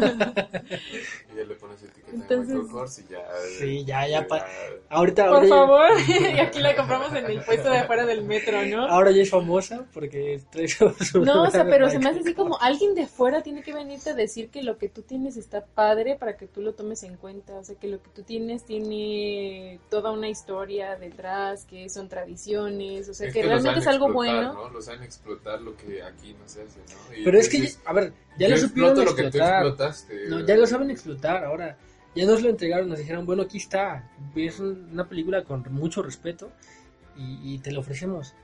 [1.32, 3.24] Y ya le pones etiqueta Entonces- de Kors y ya.
[3.59, 4.20] Sí, ya, ya.
[4.20, 4.47] eh, pa-
[4.90, 5.90] Ahorita, Por ahora, ya- favor,
[6.36, 8.86] y aquí la compramos en el puesto de afuera del metro, ¿no?
[8.86, 10.93] ahora ya es famosa porque trae su,
[11.24, 14.11] No, o sea, pero se me hace así como alguien de fuera tiene que venirte
[14.11, 17.16] a decir que lo que tú tienes está padre para que tú lo tomes en
[17.16, 17.55] cuenta.
[17.55, 23.09] O sea, que lo que tú tienes tiene toda una historia detrás, que son tradiciones,
[23.09, 24.53] o sea, Es que, que realmente es algo explotar, bueno.
[24.53, 24.68] ¿no?
[24.70, 27.16] Los saben explotar lo que aquí no se hace, ¿no?
[27.16, 30.28] Y Pero es que, dices, a ver, ya yo lo supieron exploto tú explotaste.
[30.28, 31.45] No, ya lo saben explotar.
[31.45, 31.76] Ahora,
[32.14, 34.11] ya nos lo entregaron, nos dijeron, bueno, aquí está.
[34.35, 36.53] Es un- una película con mucho respeto
[37.16, 38.35] y, y te lo ofrecemos.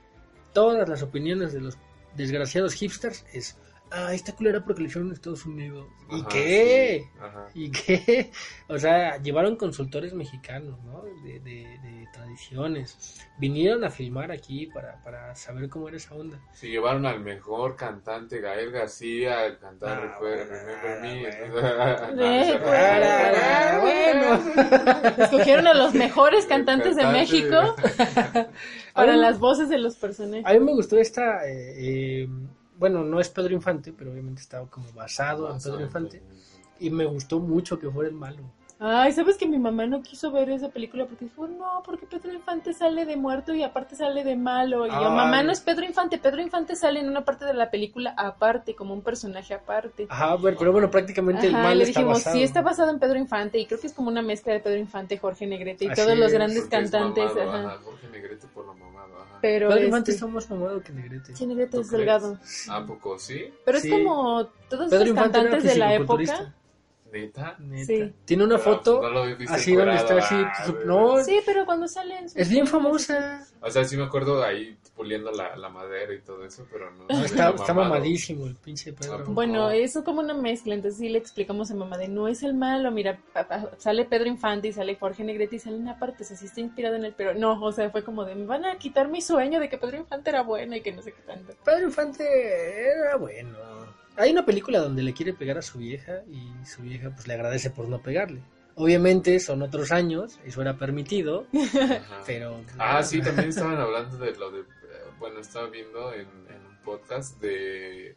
[0.53, 1.77] Todas las opiniones de los
[2.15, 3.57] desgraciados hipsters es,
[3.91, 5.85] ah, esta culera porque lo hicieron en Estados Unidos.
[6.11, 7.05] ¿Y Ajá, qué?
[7.13, 7.47] sí, ajá.
[7.53, 8.31] ¿Y qué?
[8.67, 11.03] O sea, llevaron consultores mexicanos, ¿no?
[11.23, 13.19] De, de- de tradiciones.
[13.37, 16.39] Vinieron a filmar aquí para, para saber cómo era esa onda.
[16.53, 20.63] Se llevaron al mejor cantante, Gael García, a cantar Ah, Recuerda,
[22.11, 25.15] bueno, Eh, pues, Ah.
[25.19, 27.05] Escogieron a los mejores cantantes de.
[27.09, 27.75] México
[28.93, 30.45] para las voces de los personajes.
[30.45, 32.27] A mí me gustó esta, eh, eh,
[32.79, 36.23] bueno, no es Pedro Infante, pero obviamente está como basado en Pedro Infante.
[36.79, 38.41] Y me gustó mucho que fuera el malo.
[38.81, 42.31] Ay, ¿sabes que mi mamá no quiso ver esa película porque dijo, no, porque Pedro
[42.31, 44.87] Infante sale de muerto y aparte sale de malo?
[44.87, 47.69] Y yo, mamá, no es Pedro Infante, Pedro Infante sale en una parte de la
[47.69, 50.07] película aparte, como un personaje aparte.
[50.09, 52.35] Ajá, pero, pero bueno, prácticamente el Ajá, malo le está dijimos, basado.
[52.37, 54.77] sí está basado en Pedro Infante y creo que es como una mezcla de Pedro
[54.79, 57.35] Infante, Jorge Negrete y Así todos los es, grandes cantantes.
[57.35, 57.77] mamado, ajá.
[57.83, 58.98] Jorge Negrete por mamado, ajá.
[59.41, 61.35] Pero Pedro este, Infante está más mamado que Negrete.
[61.35, 61.97] sí, Negrete ¿Tú es crees?
[61.99, 62.37] delgado.
[62.69, 63.45] ¿A poco sí?
[63.65, 63.87] Pero Sí.
[63.87, 66.53] es como todos los cantantes de la época.
[67.11, 67.55] ¿Neta?
[67.59, 67.85] Neta.
[67.85, 68.13] Sí.
[68.25, 70.35] Tiene una Pero, foto no lo viste así donde está así.
[70.35, 72.25] ah, no, Sí, pero cuando salen...
[72.33, 73.45] es bien famosa.
[73.61, 77.05] O sea, sí me acuerdo ahí puliendo la, la madera y todo eso, pero no.
[77.09, 79.17] No, no está, está mamadísimo el pinche Pedro.
[79.17, 79.29] pues.
[79.29, 79.71] Bueno, No.
[79.71, 82.91] eso como una mezcla, entonces sí le explicamos a mamá de no es el malo,
[82.91, 86.25] mira, pa- pa- sale Pedro Infante y sale Jorge Negrete y sale una parte, o
[86.27, 88.65] sea, sí está inspirado en él, pero no, o sea, fue como de me van
[88.65, 91.21] a quitar mi sueño de que Pedro Infante era bueno y que no sé qué
[91.23, 91.53] tanto.
[91.65, 92.23] Pedro Infante
[92.91, 93.57] era bueno.
[94.19, 97.33] Hay una película donde le quiere pegar a su vieja y su vieja pues le
[97.33, 98.41] agradece por no pegarle.
[98.75, 102.21] Obviamente son otros años, eso era permitido, Ajá.
[102.25, 102.61] pero...
[102.77, 104.59] Ah, sí, también estaban hablando de lo de.
[104.61, 104.65] eh,
[105.19, 108.15] Bueno, estaba viendo en, en un podcast de.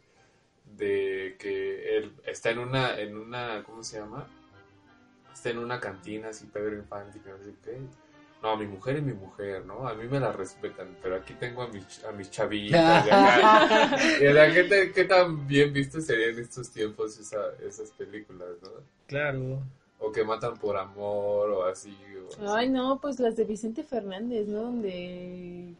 [0.77, 2.99] de que él está en una.
[2.99, 4.27] en una ¿Cómo se llama?
[5.33, 7.77] Está en una cantina, así, Pedro Infante, que no sé qué.
[8.43, 9.87] No, mi mujer es mi mujer, ¿no?
[9.87, 13.05] A mí me la respetan, pero aquí tengo a mis, a mis chavitas.
[14.21, 14.53] y o sea,
[14.93, 18.69] ¿qué, tan bien vistos serían estos tiempos esa, esas películas, no?
[19.07, 19.59] Claro.
[19.97, 21.95] O que matan por amor, o así.
[22.21, 22.41] o así.
[22.45, 24.63] Ay, no, pues las de Vicente Fernández, ¿no?
[24.63, 25.73] Donde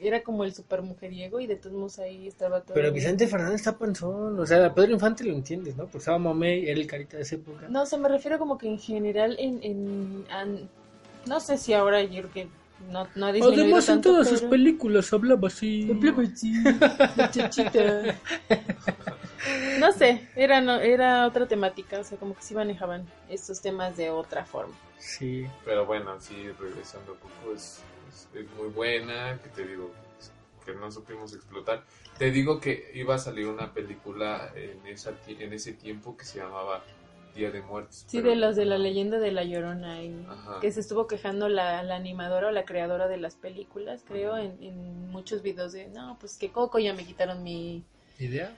[0.00, 2.72] era como el super mujeriego y de todos modos ahí estaba todo.
[2.72, 4.38] Pero Vicente Fernández está panzón.
[4.40, 5.84] O sea, Pedro Infante lo entiendes, ¿no?
[5.84, 7.66] Porque estaba Mamey, era el carita de esa época.
[7.68, 10.68] No, o sea, me refiero como que en general, en, en an-
[11.26, 12.48] no sé si ahora que
[12.90, 15.84] no, no ha Además, en tanto, todas sus pero- películas hablaba así.
[17.16, 18.14] Muchachita.
[19.78, 23.96] No sé, era, no, era otra temática, o sea, como que sí manejaban estos temas
[23.96, 24.74] de otra forma.
[24.98, 25.46] Sí.
[25.64, 29.92] Pero bueno, sí, regresando un poco, es, es, es muy buena, que te digo,
[30.64, 31.84] que no supimos explotar.
[32.18, 36.24] Te digo que iba a salir una película en, esa, ti- en ese tiempo que
[36.24, 36.82] se llamaba
[37.36, 38.04] Día de Muertos.
[38.08, 40.26] Sí, pero- de los de la leyenda de la Llorona, y
[40.60, 44.56] que se estuvo quejando la, la animadora o la creadora de las películas, creo, en,
[44.60, 47.84] en muchos videos de, no, pues que Coco ya me quitaron mi...
[48.18, 48.56] ¿Idea?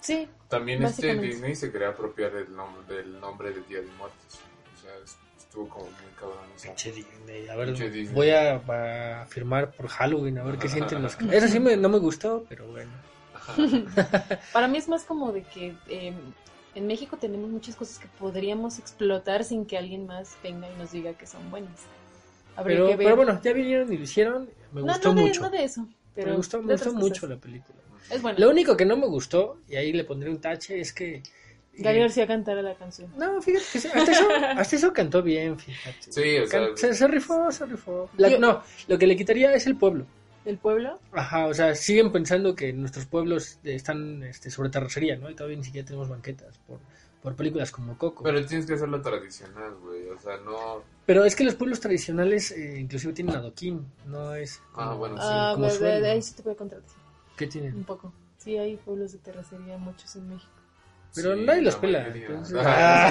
[0.00, 1.14] Sí, También este.
[1.16, 4.38] Disney se quería apropiar del nombre, del nombre de Día de Muertos.
[4.76, 4.92] O sea,
[5.36, 6.38] estuvo como muy cabrón.
[6.62, 7.48] Pinche Disney.
[7.48, 8.06] A ver, Disney.
[8.14, 8.56] voy a,
[9.22, 11.16] a firmar por Halloween, a ver qué sienten los...
[11.32, 12.90] Eso sí me, no me gustó, pero bueno.
[14.52, 16.12] Para mí es más como de que eh,
[16.78, 20.92] en México tenemos muchas cosas que podríamos explotar sin que alguien más venga y nos
[20.92, 21.72] diga que son buenas.
[22.56, 23.04] Habría Pero, que ver.
[23.06, 24.48] pero bueno, ya vinieron y lo hicieron.
[24.72, 25.40] Me no, gustó no de, mucho.
[25.42, 25.86] no de eso.
[26.14, 27.78] Pero me gustó, me gustó mucho la película.
[28.10, 28.38] Es bueno.
[28.38, 31.22] Lo único que no me gustó, y ahí le pondré un tache, es que...
[31.74, 33.12] Gary eh, García cantara la canción.
[33.16, 36.10] No, fíjate que sí, hasta eso, hasta eso cantó bien, fíjate.
[36.12, 38.10] Sí, o sea, Can- se, se rifó, se rifó.
[38.16, 40.06] La- Yo- no, lo que le quitaría es el pueblo.
[40.48, 40.98] ¿El pueblo?
[41.12, 45.28] Ajá, o sea, siguen pensando que nuestros pueblos están este, sobre terracería, ¿no?
[45.28, 46.78] Y todavía ni siquiera tenemos banquetas por,
[47.22, 48.22] por películas como Coco.
[48.22, 50.08] Pero, Pero tienes que hacerlo tradicional, güey.
[50.08, 50.82] O sea, no.
[51.26, 55.22] es que los pueblos tradicionales eh, inclusive tienen adoquín, no es como, Ah, bueno, sí.
[55.26, 56.00] ah, como de, de- suelo.
[56.00, 56.96] de ahí sí te puede contradecir.
[57.36, 57.74] ¿Qué tienen?
[57.74, 58.10] Un poco.
[58.38, 60.50] Sí, hay pueblos de terracería, muchos en México.
[61.14, 63.10] Pero Sí, nadie los la pela, entonces- Ah,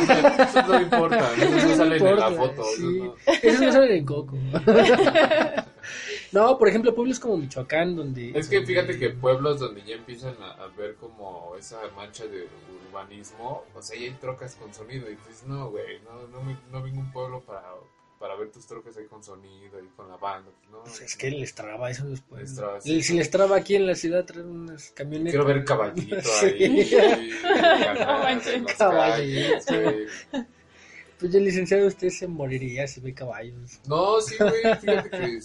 [0.49, 1.33] eso no importa.
[1.37, 2.61] Eso no sale en la importa, foto.
[2.63, 2.99] eso sí.
[2.99, 4.37] no- Esos no salen en Coco.
[6.31, 8.31] No, por ejemplo, pueblos como Michoacán, donde...
[8.37, 12.25] Es que donde- fíjate que pueblos donde ya empiezan a, a ver como esa mancha
[12.25, 12.47] de
[12.89, 15.07] urbanismo, o sea, ya hay trocas con sonido.
[15.09, 17.63] Y dices, no, güey, no, no, me- no vengo a un pueblo para,
[18.19, 20.49] para ver tus trocas ahí con sonido y con la banda.
[20.71, 22.41] No, Pues es que les traba eso después.
[22.41, 23.03] Les traba, Y sí.
[23.03, 25.31] Si les traba aquí en la ciudad traer unas camionetas.
[25.31, 26.45] Quiero ver caballito Sí.
[26.45, 27.31] ahí.
[27.97, 28.75] Caballito.
[28.77, 30.07] calles, güey.
[31.19, 33.79] Pues el licenciado usted se moriría si ve caballos.
[33.87, 35.39] No, sí, güey, fíjate que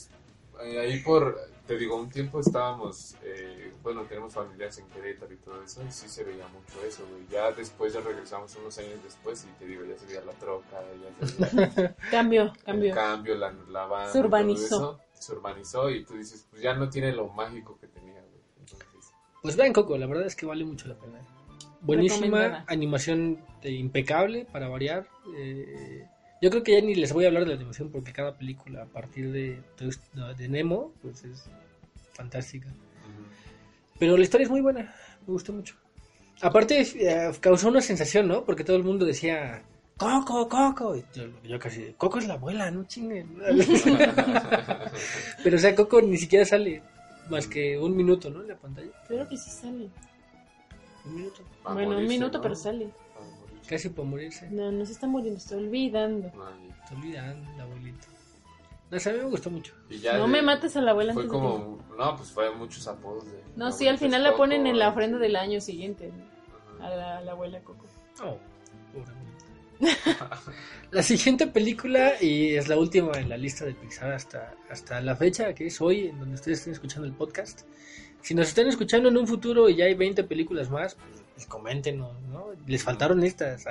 [0.62, 5.62] ahí por, te digo, un tiempo estábamos, eh, bueno, tenemos familiares en Querétaro y todo
[5.62, 7.26] eso, y sí se veía mucho eso, güey.
[7.30, 10.80] Ya después, ya regresamos unos años después y te digo, ya se veía la troca,
[11.20, 12.94] ya se veía Cambio, cambio.
[12.94, 14.06] cambio, la, la banda.
[14.12, 14.64] Se todo urbanizó.
[14.66, 15.00] eso.
[15.14, 18.42] Se urbanizó y tú dices, pues ya no tiene lo mágico que tenía, güey.
[18.60, 18.88] Entonces,
[19.42, 21.20] Pues vean Coco, la verdad es que vale mucho la pena.
[21.80, 25.06] Buenísima, animación de- impecable para variar.
[25.36, 26.06] eh,
[26.42, 28.82] yo creo que ya ni les voy a hablar de la animación porque cada película
[28.82, 31.48] a partir de, de, de Nemo pues es
[32.12, 32.68] fantástica.
[33.98, 34.92] Pero la historia es muy buena,
[35.24, 35.76] me gustó mucho.
[36.40, 38.44] Aparte eh, causó una sensación, ¿no?
[38.44, 39.62] Porque todo el mundo decía
[39.96, 40.96] Coco, Coco.
[40.96, 43.36] Y yo, yo casi, Coco es la abuela, no chinguen.
[45.44, 46.82] Pero o sea, Coco ni siquiera sale
[47.30, 48.42] más que un minuto, ¿no?
[48.42, 48.90] En la pantalla.
[49.06, 49.88] Creo que sí sale.
[51.04, 51.42] Un minuto.
[51.72, 52.42] Bueno, un minuto, ¿no?
[52.42, 52.90] pero sale.
[53.72, 54.48] Casi por morirse.
[54.50, 56.30] No, no se está muriendo, está olvidando.
[56.34, 58.06] Ay, Te olvidan, el abuelito.
[58.90, 59.72] No a mí me gustó mucho.
[59.88, 62.30] y ya No de- me mates a la abuela Fue antes de como, no, pues
[62.30, 63.40] fue muchos apodos de...
[63.56, 66.12] No, la sí, al abuelita final la ponen en la ofrenda del año siguiente.
[66.80, 67.86] A la, a la abuela Coco.
[68.22, 68.36] Oh,
[68.92, 69.32] pobre abuelito.
[70.90, 75.16] La siguiente película, y es la última en la lista de Pixar hasta, hasta la
[75.16, 77.62] fecha, que es hoy, en donde ustedes estén escuchando el podcast.
[78.20, 81.46] Si nos están escuchando en un futuro y ya hay 20 películas más, pues, pues
[81.50, 82.46] coméntenos, ¿no?
[82.66, 83.64] Les faltaron estas.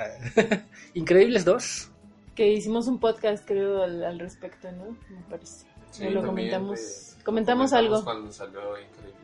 [0.94, 1.90] Increíbles 2.
[2.34, 4.96] Que hicimos un podcast, creo, al, al respecto, ¿no?
[5.10, 5.66] Me parece.
[5.90, 6.80] Sí, lo también, comentamos.
[7.18, 8.02] eh, comentamos algo.
[8.04, 9.14] cuando salió Increíble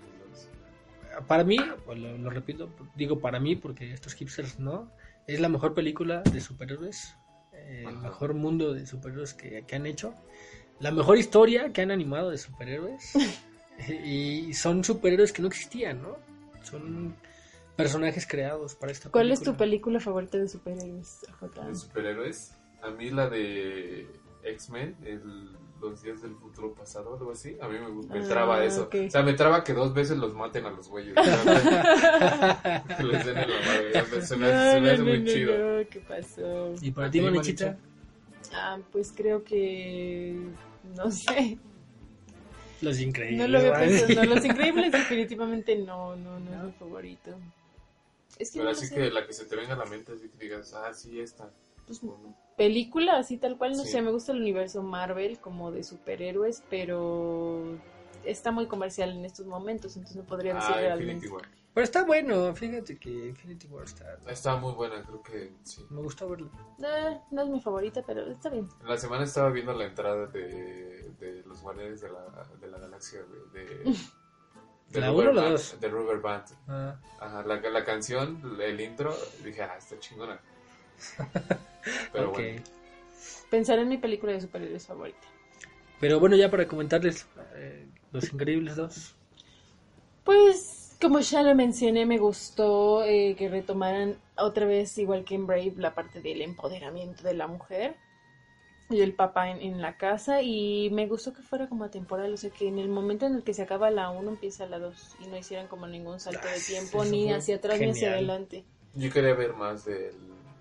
[1.26, 4.90] Para mí, pues, lo, lo repito, digo para mí porque estos hipsters no,
[5.26, 7.16] es la mejor película de superhéroes,
[7.52, 8.08] eh, el Ajá.
[8.08, 10.12] mejor mundo de superhéroes que, que han hecho,
[10.80, 13.12] la mejor historia que han animado de superhéroes
[14.04, 16.16] y son superhéroes que no existían, ¿no?
[16.62, 17.16] Son
[17.78, 20.00] personajes creados para esta ¿Cuál es tu película.
[20.00, 21.64] favorita de superhéroes, J?
[21.66, 22.52] de superhéroes.
[22.82, 24.06] A mí la de
[24.44, 27.56] X-Men, el- los días del futuro pasado, algo así.
[27.62, 28.82] A mí me, me Ah, traba eso.
[28.84, 28.96] ok.
[29.06, 31.14] O sea, me traba que dos veces los maten a los güeyes.
[32.96, 33.92] que les den en la madre.
[34.10, 35.56] Me- Se me hace, se me hace muy chido.
[35.56, 36.74] no, ¿qué pasó?
[36.82, 37.76] Y para ¿A ti, Manicha?
[38.52, 40.36] Ah, pues creo que...
[40.96, 41.58] No sé.
[42.80, 43.38] Los Increíbles.
[43.40, 44.14] No lo había pensado.
[44.14, 47.36] No, Los Increíbles definitivamente no, no, no es mi favorito.
[48.38, 48.94] Es que Pero no así sé.
[48.94, 51.50] que la que se te venga a la mente, así que digas, ah, sí, esta.
[51.86, 52.00] Pues,
[52.56, 53.88] película así tal cual, no Sí.
[53.92, 57.78] sé, me gusta el universo Marvel como de superhéroes, pero
[58.24, 61.12] está muy comercial en estos momentos, entonces no podría decir Ah, realmente.
[61.26, 61.48] Infinity War.
[61.74, 64.18] Pero está bueno, fíjate que Infinity War está...
[64.28, 65.86] Está muy buena, creo que sí.
[65.90, 66.50] Me gustó verlo.
[66.84, 68.68] Eh, no es mi favorita, pero está bien.
[68.82, 72.78] En la semana estaba viendo la entrada de, de los guardianes de la, de la
[72.78, 73.20] galaxia.
[73.52, 73.84] De,
[74.90, 75.60] de ¿La Rubber uno o la?
[75.80, 76.44] De Rubber Band.
[76.66, 79.14] Ah, Ajá, la, la canción, el intro,
[79.44, 80.40] dije, ah, está chingona.
[82.12, 82.62] Pero bueno.
[83.50, 85.26] Pensar en mi película de superhéroes favorita.
[86.00, 89.14] Pero bueno, ya para comentarles, eh, Los Increíbles 2.
[90.24, 95.46] Pues, como ya lo mencioné, me gustó eh, que retomaran otra vez, igual que en
[95.46, 97.96] Brave, la parte del empoderamiento de la mujer
[98.90, 100.42] y el papá en, en la casa.
[100.42, 103.42] Y me gustó que fuera como atemporal, o sea, que en el momento en el
[103.44, 106.60] que se acaba la 1 empieza la 2 y no hicieran como ningún salto de
[106.60, 108.14] tiempo, ni hacia atrás ni hacia genial.
[108.30, 108.64] adelante.
[108.94, 110.14] Yo quería ver más del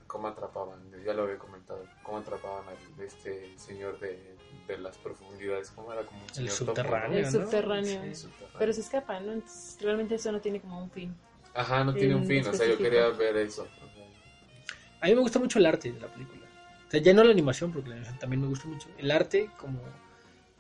[0.07, 4.35] cómo atrapaban, ya lo había comentado, cómo atrapaban al este señor de,
[4.67, 6.75] de las profundidades, cómo era como un El señor topo, ¿no?
[6.75, 8.01] subterráneo, El subterráneo.
[8.03, 8.15] Sí.
[8.15, 8.55] Subterráneo.
[8.59, 9.33] Pero se escapa, ¿no?
[9.33, 11.15] Entonces, realmente eso no tiene como un fin.
[11.53, 12.83] Ajá, no tiene un fin, o sea, yo específico.
[12.83, 13.67] quería ver eso.
[15.01, 16.36] A mí me gusta mucho el arte de la película.
[16.87, 18.87] O sea, ya no la animación, porque la animación también me gusta mucho.
[18.97, 19.79] El arte como,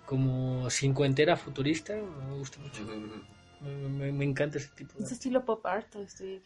[0.05, 2.83] como cincuentera futurista me gusta mucho.
[3.61, 5.13] Me, me- me encanta ese tipo de Es arte.
[5.15, 6.41] estilo pop art, o estoy.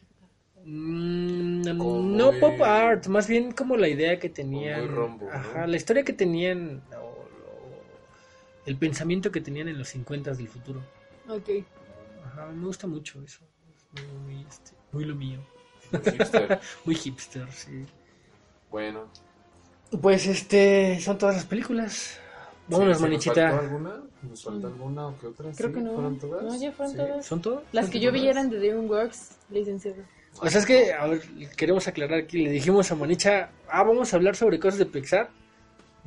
[0.64, 4.82] Mm, no muy- pop art, más bien como la idea que tenían.
[4.82, 5.32] muy rombo, ¿no?
[5.34, 7.82] Ajá, la historia que tenían, o- o
[8.68, 10.82] el pensamiento que tenían en los 50 del futuro.
[11.28, 11.50] Ok.
[12.26, 13.40] Ajá, me gusta mucho eso.
[13.76, 15.40] Es muy, muy, este, muy lo mío.
[15.92, 16.60] Hipster.
[16.86, 17.86] Muy hipster, sí.
[18.70, 19.12] Bueno.
[20.00, 22.18] Pues este, son todas las películas.
[22.68, 23.60] Vámonos, Sí, ¿se ¿Nos faltó manichita.
[23.60, 24.02] alguna?
[24.22, 25.52] ¿Nos faltó alguna o qué otra?
[25.52, 25.76] Creo ¿Sí?
[25.76, 25.94] que no.
[25.94, 26.44] ¿Fueron todas?
[26.44, 26.98] No, ya fueron Sí.
[26.98, 27.26] todas.
[27.26, 27.64] ¿Son todas?
[27.74, 29.98] Las ¿Son que yo vi eran de DreamWorks, licenciado.
[30.40, 31.22] O sea, es que, a ver,
[31.58, 32.38] queremos aclarar aquí.
[32.44, 35.30] Le dijimos a Manicha, ah, vamos a hablar sobre cosas de Pixar.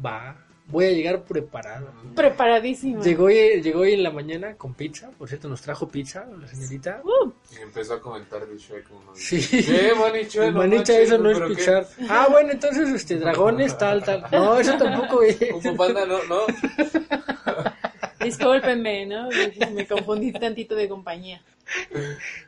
[0.05, 0.37] Va.
[0.67, 1.89] Voy a llegar preparado.
[2.15, 3.03] Preparadísimo.
[3.03, 6.47] Llegó hoy, llegó hoy en la mañana con pizza, por cierto, nos trajo pizza la
[6.49, 7.01] señorita.
[7.05, 9.13] Uh, Y empezó a comentar de Shrek uno.
[9.15, 9.41] Sí.
[9.51, 10.51] ¿Qué, Manicha?
[10.51, 11.87] No Manicha, manches, eso no es pichar.
[12.09, 14.25] Ah, bueno, entonces, este, dragones, tal, tal.
[14.33, 15.39] No, eso tampoco es.
[15.63, 16.41] Fu Panda, no, no.
[18.25, 19.29] discúlpenme, ¿no?
[19.75, 21.43] Me confundí tantito de compañía.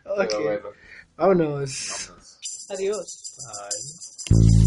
[0.05, 0.69] Ok, Pero bueno.
[1.17, 2.07] vámonos.
[2.09, 2.67] vamos.
[2.71, 3.37] Adiós.
[4.31, 4.66] Bye.